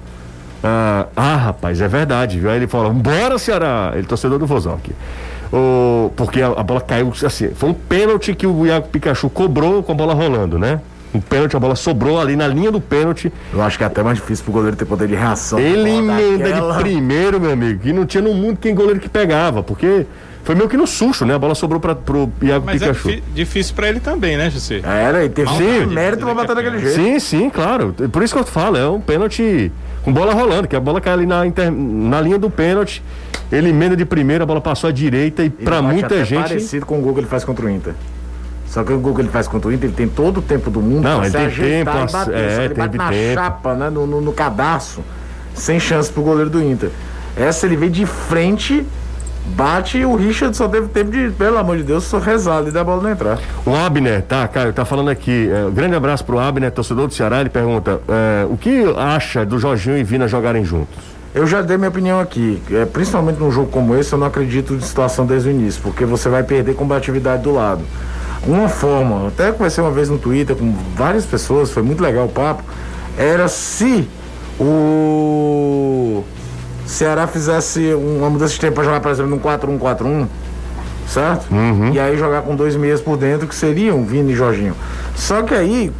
[0.68, 2.50] Ah, ah, rapaz, é verdade, viu?
[2.50, 3.92] Aí ele falou, bora Ceará!
[3.94, 4.92] Ele torcedor do Vozão aqui.
[5.52, 9.80] O, porque a, a bola caiu, assim, foi um pênalti que o Iago Pikachu cobrou
[9.80, 10.80] com a bola rolando, né?
[11.14, 13.32] Um pênalti, a bola sobrou ali na linha do pênalti.
[13.52, 15.60] Eu acho que é até mais difícil pro goleiro ter poder de reação.
[15.60, 16.74] Ele emenda daquela.
[16.74, 20.04] de primeiro, meu amigo, que não tinha no mundo quem goleiro que pegava, porque
[20.46, 21.34] foi meio que no susto, né?
[21.34, 23.08] A bola sobrou pra, pro Iago Mas é Pikachu.
[23.08, 24.80] difi- difícil pra ele também, né, José?
[24.84, 26.94] Era, e teve sim, mérito pra que bater é daquele jeito.
[26.94, 27.92] Sim, sim, claro.
[28.12, 29.72] Por isso que eu falo, é um pênalti
[30.04, 33.02] com bola rolando, que a bola cai ali na, inter- na linha do pênalti.
[33.50, 36.42] Ele emenda de primeira, a bola passou à direita e bate muita gente.
[36.48, 37.92] parecido com o gol que ele faz contra o Inter.
[38.68, 40.70] Só que o gol que ele faz contra o Inter, ele tem todo o tempo
[40.70, 42.34] do mundo Não, pra ele se tem tempo, e bater.
[42.34, 43.34] é, ele bate teve na tempo.
[43.34, 43.90] chapa, né?
[43.90, 45.00] No, no, no cadarço.
[45.54, 46.90] Sem chance pro goleiro do Inter.
[47.36, 48.84] Essa ele veio de frente,
[49.54, 52.70] bate e o Richard só teve tempo de, pelo amor de Deus, só rezar ali
[52.70, 53.38] da bola não entrar.
[53.64, 55.48] O Abner, tá, Caio, tá falando aqui.
[55.50, 57.40] é, grande abraço pro Abner, torcedor do Ceará.
[57.40, 60.96] Ele pergunta: é, o que acha do Jorginho e Vina jogarem juntos?
[61.34, 62.62] Eu já dei minha opinião aqui.
[62.70, 66.04] É, principalmente num jogo como esse, eu não acredito de situação desde o início, porque
[66.04, 67.82] você vai perder combatividade do lado.
[68.46, 72.28] Uma forma, até conversei uma vez no Twitter com várias pessoas, foi muito legal o
[72.28, 72.62] papo,
[73.18, 74.08] era se
[74.58, 76.24] o
[76.86, 80.26] Ceará fizesse uma mudança de tempo para jogar, por exemplo, num 4-1-4-1,
[81.08, 81.46] certo?
[81.92, 84.74] E aí jogar com dois meias por dentro, que seriam Vini e Jorginho.
[85.14, 85.92] Só que aí,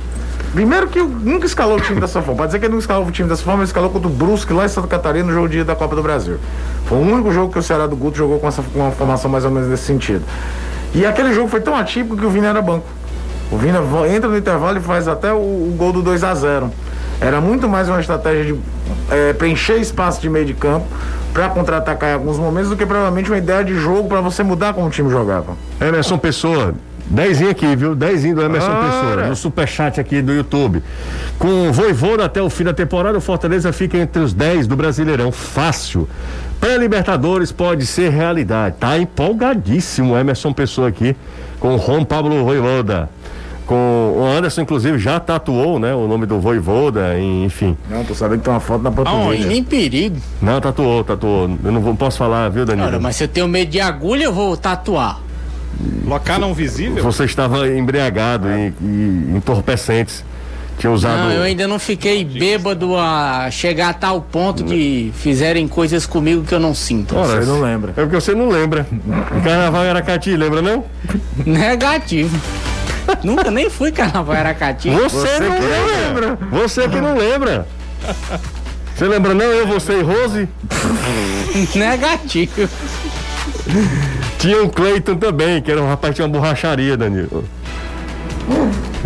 [0.54, 2.36] primeiro que nunca escalou o time dessa forma.
[2.36, 4.52] Pode dizer que ele nunca escalou o time dessa forma, ele escalou contra o Brusque
[4.52, 6.38] lá em Santa Catarina no jogo dia da Copa do Brasil.
[6.86, 9.30] Foi o único jogo que o Ceará do Guto jogou com, essa, com uma formação
[9.30, 10.22] mais ou menos nesse sentido.
[10.94, 12.86] E aquele jogo foi tão atípico que o Vini era banco.
[13.50, 16.34] O Vina vo- entra no intervalo e faz até o, o gol do 2 a
[16.34, 16.70] 0
[17.20, 18.60] Era muito mais uma estratégia de
[19.10, 20.86] é, preencher espaço de meio de campo
[21.32, 24.72] para contra-atacar em alguns momentos do que provavelmente uma ideia de jogo para você mudar
[24.72, 25.56] como o time jogava.
[25.80, 26.74] Emerson Pessoa,
[27.08, 27.94] Dezinho aqui, viu?
[27.94, 28.84] Dezinho do Emerson Ora.
[28.84, 30.82] Pessoa, no superchat aqui do YouTube.
[31.38, 34.74] Com o Voivoda até o fim da temporada, o Fortaleza fica entre os 10 do
[34.74, 35.30] Brasileirão.
[35.30, 36.08] Fácil.
[36.58, 38.76] Pré-Libertadores pode ser realidade.
[38.80, 41.14] Tá empolgadíssimo o Emerson Pessoa aqui
[41.60, 43.08] com o Juan Pablo Voivoda
[43.66, 45.94] com o Anderson, inclusive, já tatuou, né?
[45.94, 47.76] O nome do Voivoda, enfim.
[47.90, 49.42] Não, tô sabendo que tem uma foto na portuguesa.
[49.42, 50.16] Não, nem perigo.
[50.40, 51.50] Não, tatuou, tatuou.
[51.64, 52.86] Eu não vou, posso falar, viu, Danilo?
[52.86, 55.20] Cara, mas se eu tenho medo de agulha, eu vou tatuar.
[56.06, 57.02] Local não visível?
[57.02, 60.24] Você estava embriagado e, e entorpecentes.
[60.78, 61.24] Tinha usado.
[61.24, 66.44] Não, eu ainda não fiquei bêbado a chegar a tal ponto que fizerem coisas comigo
[66.44, 67.16] que eu não sinto.
[67.16, 67.92] Ora, você não lembra.
[67.96, 68.86] É porque você não lembra.
[69.36, 70.84] O carnaval era Cati, lembra não?
[71.46, 72.38] Negativo.
[73.22, 74.90] Nunca nem fui carnaval Aracati.
[74.90, 76.26] Você, você não lembra.
[76.26, 76.38] lembra.
[76.50, 77.66] Você que não lembra.
[78.94, 79.44] Você lembra não?
[79.44, 80.48] Eu, você e Rose?
[81.76, 82.68] Negativo.
[84.38, 87.44] Tinha o Cleiton também, que era um rapaz que tinha uma borracharia, Danilo.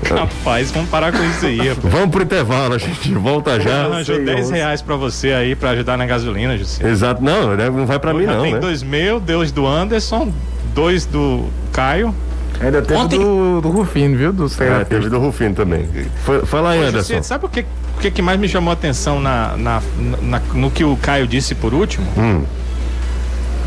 [0.09, 1.69] Rapaz, vamos parar com isso aí.
[1.69, 1.93] Rapaz.
[1.93, 3.87] Vamos pro intervalo, a gente volta já.
[3.87, 6.89] Arranjou 10 reais pra você aí pra ajudar na gasolina, José.
[6.89, 8.43] Exato, não, não vai pra mim não.
[8.43, 8.61] Tem né?
[8.61, 10.33] dois mil, dois do Anderson,
[10.75, 12.15] dois do Caio.
[12.61, 13.19] Ainda teve Ontem...
[13.19, 14.33] do, do Rufino, viu?
[14.33, 15.89] Do é, teve do Rufino também.
[16.25, 17.23] Foi, foi lá, Anderson.
[17.23, 17.61] Sabe o que,
[17.97, 19.83] o que, que mais me chamou a atenção na, na,
[20.21, 22.07] na, no que o Caio disse por último?
[22.19, 22.45] Hum.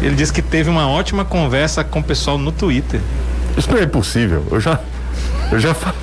[0.02, 3.00] Ele disse que teve uma ótima conversa com o pessoal no Twitter.
[3.58, 4.46] Isso não é impossível.
[4.52, 4.80] Eu já.
[5.52, 6.00] Eu já falei.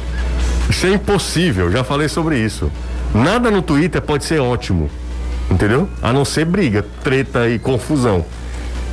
[0.69, 2.71] Isso é impossível, eu já falei sobre isso.
[3.13, 4.89] Nada no Twitter pode ser ótimo.
[5.51, 5.89] Entendeu?
[6.01, 8.25] A não ser briga, treta e confusão.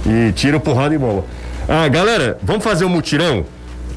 [0.06, 1.24] E tiro, porrada e bola.
[1.70, 3.46] Ah, galera, vamos fazer um mutirão?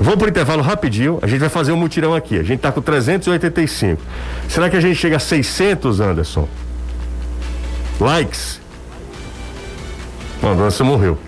[0.00, 1.18] Vamos pro intervalo rapidinho.
[1.20, 2.38] A gente vai fazer um mutirão aqui.
[2.38, 4.00] A gente tá com 385.
[4.48, 6.48] Será que a gente chega a 600, Anderson?
[8.00, 8.58] Likes?
[10.42, 11.18] Não, Anderson morreu.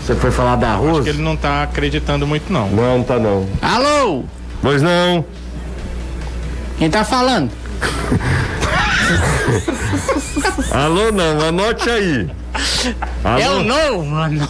[0.00, 0.92] Você foi falar da Rose?
[0.92, 2.70] Acho que ele não tá acreditando muito, não.
[2.70, 3.46] Não, não tá não.
[3.60, 4.24] Alô?
[4.62, 5.22] Pois não.
[6.78, 7.50] Quem tá falando?
[10.72, 12.28] Alô, não, anote aí.
[13.24, 13.40] Alô?
[13.40, 14.48] É o novo, mano.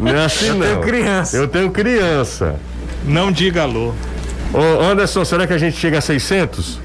[0.00, 0.66] Não é assim, eu não.
[0.66, 1.36] Eu tenho criança.
[1.36, 2.56] Eu tenho criança.
[3.04, 3.94] Não diga alô.
[4.52, 6.80] Ô, Anderson, será que a gente chega a 600?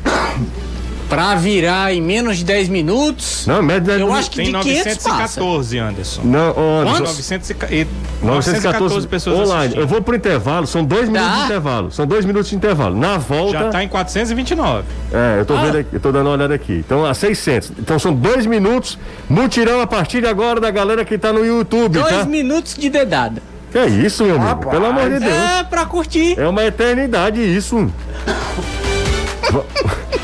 [1.11, 3.45] Pra virar em menos de 10 minutos.
[3.45, 6.21] Não, média 10 Eu acho que tem de 914, Anderson.
[6.23, 6.49] Não,
[6.79, 7.03] Anderson.
[7.03, 7.87] 914,
[8.23, 9.57] 914 pessoas Online.
[9.57, 9.81] Assistindo.
[9.81, 11.11] Eu vou pro intervalo, são dois tá.
[11.11, 11.91] minutos de intervalo.
[11.91, 12.97] São dois minutos de intervalo.
[12.97, 13.59] Na volta.
[13.59, 14.85] Já tá em 429.
[15.11, 15.65] É, eu tô ah.
[15.65, 16.75] vendo aqui, eu tô dando uma olhada aqui.
[16.75, 17.73] Então, a 600.
[17.77, 18.97] Então, são dois minutos.
[19.27, 21.99] Mutirão a partir de agora da galera que tá no YouTube.
[21.99, 22.23] Dois tá?
[22.23, 23.43] minutos de dedada.
[23.69, 24.69] Que é isso, meu amigo?
[24.69, 25.33] Pelo amor de Deus.
[25.33, 26.39] É, pra curtir.
[26.39, 27.91] É uma eternidade isso.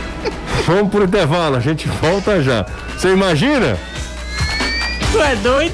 [0.67, 2.65] Vamos pro intervalo, a gente volta já.
[2.97, 3.77] Você imagina?
[5.13, 5.73] Tu é doido?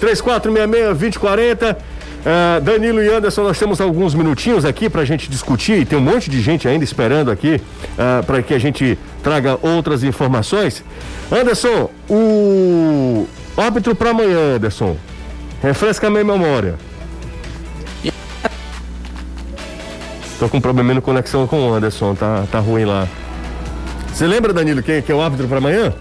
[0.00, 1.76] 3466-2040.
[1.76, 5.96] Uh, Danilo e Anderson, nós temos alguns minutinhos aqui para a gente discutir e tem
[5.96, 7.60] um monte de gente ainda esperando aqui
[7.92, 10.82] uh, para que a gente traga outras informações.
[11.30, 14.96] Anderson, o árbitro para amanhã, Anderson.
[15.62, 16.74] Refresca a minha memória.
[20.40, 23.06] Tô com um probleminha no conexão com o Anderson, tá, tá ruim lá.
[24.14, 25.92] Você lembra, Danilo, quem, quem é o árbitro para amanhã?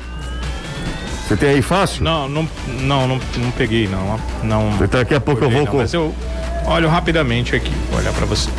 [1.28, 2.04] Você tem aí fácil?
[2.04, 2.48] Não, não,
[2.82, 4.20] não, não, não peguei, não.
[4.44, 5.78] não então daqui a pouco eu vou não, com.
[5.78, 6.14] Mas eu
[6.68, 8.52] olho rapidamente aqui, vou olhar para você.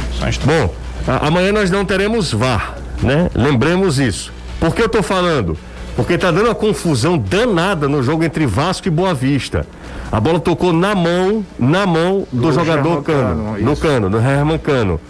[0.45, 0.75] Bom,
[1.07, 3.31] a, amanhã nós não teremos VAR, né?
[3.33, 4.33] Lembremos isso.
[4.59, 5.57] Por que eu tô falando?
[5.95, 9.65] Porque tá dando uma confusão danada no jogo entre Vasco e Boa Vista.
[10.11, 14.19] A bola tocou na mão, na mão do, do jogador Cano, Cano no Cano, do
[14.19, 15.01] Herman Cano.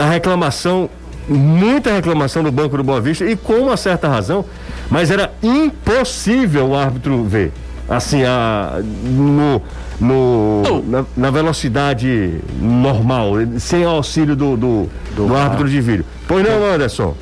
[0.00, 0.88] A reclamação
[1.28, 4.44] muita reclamação do Banco do Boa Vista e com uma certa razão,
[4.90, 7.52] mas era impossível o árbitro ver.
[7.88, 9.62] Assim, a, no,
[10.00, 16.04] no, na, na velocidade normal, sem auxílio do, do, do, do árbitro de vídeo.
[16.26, 17.14] Pois não, Anderson?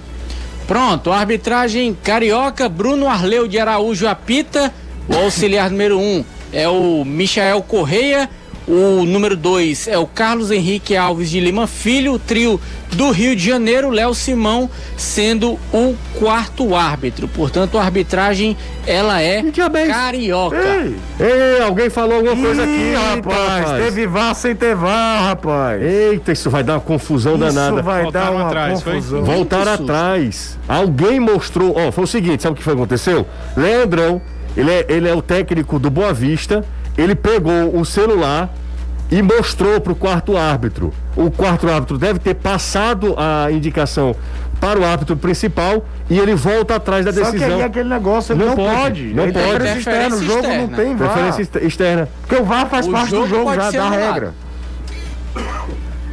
[0.67, 4.73] Pronto, arbitragem carioca, Bruno Arleu de Araújo apita,
[5.07, 8.31] o auxiliar número 1 um é o Michael Correia
[8.67, 12.59] o número 2 é o Carlos Henrique Alves de Lima Filho, o trio
[12.93, 17.29] do Rio de Janeiro, Léo Simão sendo o quarto árbitro.
[17.29, 18.57] Portanto, a arbitragem
[18.87, 19.43] ela é
[19.89, 20.57] carioca.
[20.57, 23.65] Ei, ei, alguém falou alguma coisa aqui, rapaz.
[23.65, 23.85] rapaz.
[23.85, 25.83] Teve VAR sem ter VAR, rapaz.
[25.83, 27.83] Eita, isso vai dar uma confusão isso danada.
[27.83, 29.25] vai Voltaram dar uma atrás, confusão.
[29.25, 29.35] Foi?
[29.35, 30.59] Voltar atrás.
[30.67, 33.27] Alguém mostrou, ó, foi o seguinte, sabe o que foi aconteceu?
[33.57, 34.23] Leandrão,
[34.57, 36.65] ele é, ele é o técnico do Boa Vista
[36.97, 38.53] ele pegou o celular
[39.11, 40.92] e mostrou para o quarto árbitro.
[41.16, 44.14] O quarto árbitro deve ter passado a indicação
[44.61, 47.38] para o árbitro principal e ele volta atrás da decisão.
[47.38, 48.74] Só que aí aquele negócio ele não, não pode.
[48.74, 49.14] pode.
[49.14, 49.32] Não pode.
[49.32, 50.16] Preferência externa.
[50.16, 50.62] O jogo externa.
[50.62, 51.12] não tem VAR.
[51.12, 52.09] Preferência externa.
[52.20, 54.34] Porque o VAR faz o parte do jogo já, da regra.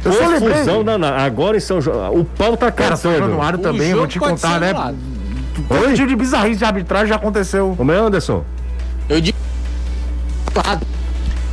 [0.02, 1.22] confusão danada.
[1.22, 4.60] Agora em São João, o pau tá Cara, São Januário também, eu vou te contar,
[4.60, 4.74] né?
[5.68, 7.74] Todo tipo de bizarrice de arbitragem já aconteceu.
[7.76, 8.44] Como é, Anderson?
[10.52, 11.02] Digo.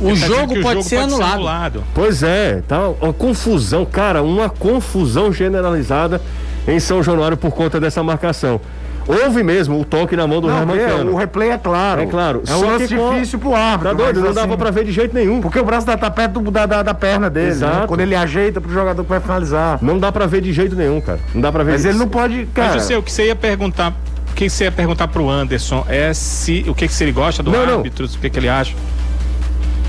[0.00, 1.28] O jogo, o pode, jogo ser, pode anulado.
[1.28, 1.84] ser anulado.
[1.94, 6.22] Pois é, tá uma confusão, cara, uma confusão generalizada
[6.66, 8.60] em São Januário por conta dessa marcação.
[9.06, 12.02] Houve mesmo o toque na mão do Herman é, O replay é claro.
[12.02, 12.42] É claro.
[12.46, 13.88] É um lance difícil pro árbitro.
[13.88, 15.40] Tá doido, não assim, dava pra ver de jeito nenhum.
[15.40, 17.46] Porque o braço tá, tá perto da, da, da, perna dele.
[17.46, 17.52] Né?
[17.52, 17.80] Exato.
[17.80, 17.86] Né?
[17.88, 19.78] Quando ele ajeita pro jogador que vai finalizar.
[19.82, 21.18] Não dá pra ver de jeito nenhum, cara.
[21.34, 22.46] Não dá pra ver Mas ele não pode.
[22.54, 22.68] Cara...
[22.68, 23.94] Mas eu sei, o que você ia perguntar.
[24.30, 27.50] O que você ia perguntar pro Anderson é se o que, que ele gosta do
[27.50, 28.14] não, árbitro, não.
[28.14, 28.74] o que, que ele acha.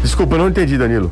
[0.01, 1.11] Desculpa, eu não entendi, Danilo.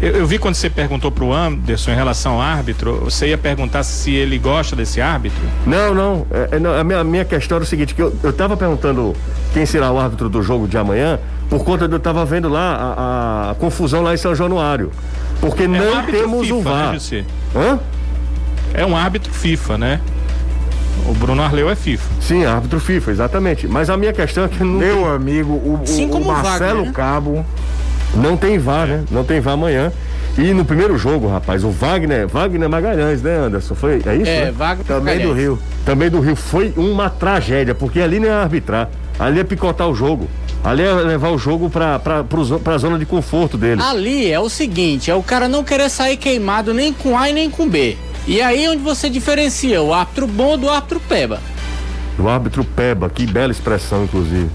[0.00, 3.38] Eu, eu, vi quando você perguntou para o Anderson em relação ao árbitro, você ia
[3.38, 5.40] perguntar se ele gosta desse árbitro?
[5.66, 6.26] Não, não.
[6.30, 8.56] É, é não a, minha, a minha questão era o seguinte, que eu, eu tava
[8.56, 9.14] perguntando
[9.54, 11.18] quem será o árbitro do jogo de amanhã,
[11.48, 14.90] por conta de eu tava vendo lá a, a, a confusão lá em São Januário.
[15.40, 16.92] Porque é não um temos FIFA, o VAR.
[16.92, 17.24] Né,
[17.54, 17.80] Hã?
[18.74, 20.00] É um árbitro FIFA, né?
[21.08, 22.04] O Bruno Arleu é FIFA.
[22.20, 23.68] Sim, árbitro FIFA, exatamente.
[23.68, 24.78] Mas a minha questão é que não.
[24.78, 26.92] Meu amigo, o, o, o Marcelo Wagner, né?
[26.92, 27.46] Cabo
[28.14, 29.04] não tem VAR, né?
[29.10, 29.92] Não tem VAR amanhã.
[30.38, 33.74] E no primeiro jogo, rapaz, o Wagner, Wagner Magalhães, né, Anderson?
[33.74, 34.30] Foi, é isso?
[34.30, 34.52] É, né?
[34.52, 35.28] Wagner Também Magalhães.
[35.28, 35.58] do Rio.
[35.84, 36.36] Também do Rio.
[36.36, 38.90] Foi uma tragédia, porque ali não é arbitrar.
[39.18, 40.28] Ali é picotar o jogo.
[40.62, 43.80] Ali é levar o jogo pra, pra, pro, pra zona de conforto dele.
[43.80, 47.32] Ali é o seguinte, é o cara não querer sair queimado nem com A e
[47.32, 47.96] nem com B.
[48.26, 51.40] E aí onde você diferencia o árbitro bom do árbitro peba.
[52.16, 54.50] Do árbitro peba, que bela expressão, inclusive.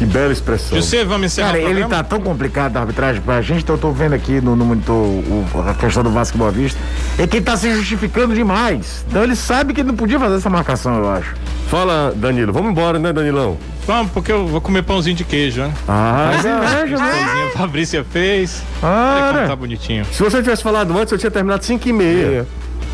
[0.00, 0.80] Que bela expressão.
[0.80, 3.92] Você, vamos encerrar Cara, ele tá tão complicado a arbitragem pra gente, então eu tô
[3.92, 6.80] vendo aqui no, no monitor o, a questão do Vasco Boa Vista.
[7.18, 9.04] É que ele tá se justificando demais.
[9.06, 11.34] Então ele sabe que ele não podia fazer essa marcação, eu acho.
[11.68, 12.50] Fala, Danilo.
[12.50, 13.58] Vamos embora, né, Danilão?
[13.86, 15.70] Vamos, porque eu vou comer pãozinho de queijo, né?
[15.86, 17.10] Ah, Mas inveja, né?
[17.10, 18.62] Pãozinho a Fabrícia fez.
[18.82, 20.06] Ah, Olha como tá bonitinho.
[20.06, 22.46] Se você tivesse falado antes, eu tinha terminado 5 e meia.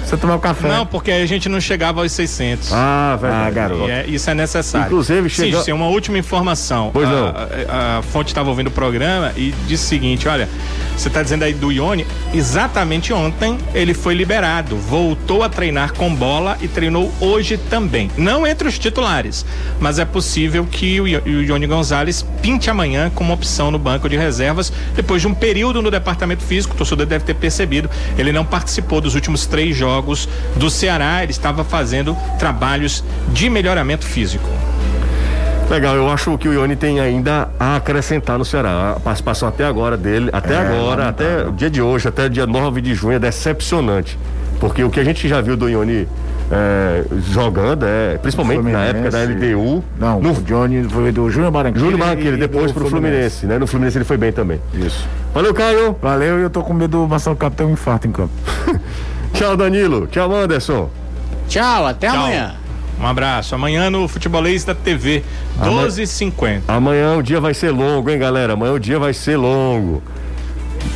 [0.06, 0.68] Você tomar o café.
[0.68, 2.72] Não, porque aí a gente não chegava aos 600.
[2.72, 3.48] Ah, verdade.
[3.48, 3.90] Ah, garoto.
[3.90, 4.86] É, isso é necessário.
[4.86, 5.60] Inclusive, chegou...
[5.64, 6.90] Sim, uma última informação.
[6.92, 7.26] Pois não.
[7.26, 10.48] A, a, a fonte estava ouvindo o programa e disse o seguinte, olha,
[10.96, 16.14] você está dizendo aí do Ione, exatamente ontem ele foi liberado, voltou a treinar com
[16.14, 18.08] bola e treinou hoje também.
[18.16, 19.44] Não entre os titulares,
[19.80, 24.72] mas é possível que o Ione Gonzalez pinte amanhã como opção no banco de reservas,
[24.94, 29.00] depois de um período no departamento físico, o torcedor deve ter percebido, ele não participou
[29.00, 29.95] dos últimos três jogos
[30.56, 34.48] do Ceará, ele estava fazendo trabalhos de melhoramento físico.
[35.68, 38.92] Legal, eu acho que o Ione tem ainda a acrescentar no Ceará.
[38.96, 42.30] A participação até agora dele, até é, agora, até o dia de hoje, até o
[42.30, 44.16] dia 9 de junho, é decepcionante.
[44.60, 46.06] Porque o que a gente já viu do Ione
[46.50, 49.82] é, jogando, é, principalmente na época da LDU.
[49.98, 51.84] Não, no, o Johnny foi do Júnior Barranquilla.
[51.84, 53.40] Júnior Barranquilla, depois pro Fluminense.
[53.40, 53.58] Fluminense, né?
[53.58, 54.60] No Fluminense ele foi bem também.
[54.72, 55.06] Isso.
[55.34, 55.96] Valeu, Caio.
[56.00, 58.32] Valeu, e eu tô com medo do Marcelo Capo ter um infarto em campo.
[59.34, 60.06] Tchau, Danilo.
[60.06, 60.90] Tchau, Anderson.
[61.48, 62.16] Tchau, até Tchau.
[62.16, 62.54] amanhã.
[62.98, 63.54] Um abraço.
[63.54, 65.22] Amanhã no Futebolês da TV,
[65.60, 66.62] 12h50.
[66.66, 68.54] Amanhã o dia vai ser longo, hein, galera?
[68.54, 70.02] Amanhã o dia vai ser longo.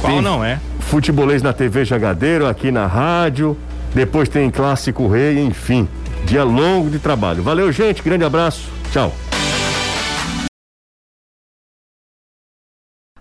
[0.00, 0.58] Qual tem não é?
[0.78, 3.56] Futebolês na TV Jagadeiro, aqui na rádio.
[3.94, 5.86] Depois tem Clássico Rei, enfim.
[6.24, 7.42] Dia longo de trabalho.
[7.42, 8.02] Valeu, gente.
[8.02, 8.68] Grande abraço.
[8.92, 9.12] Tchau.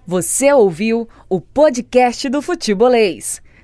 [0.05, 3.41] Você ouviu o podcast do Futebolês.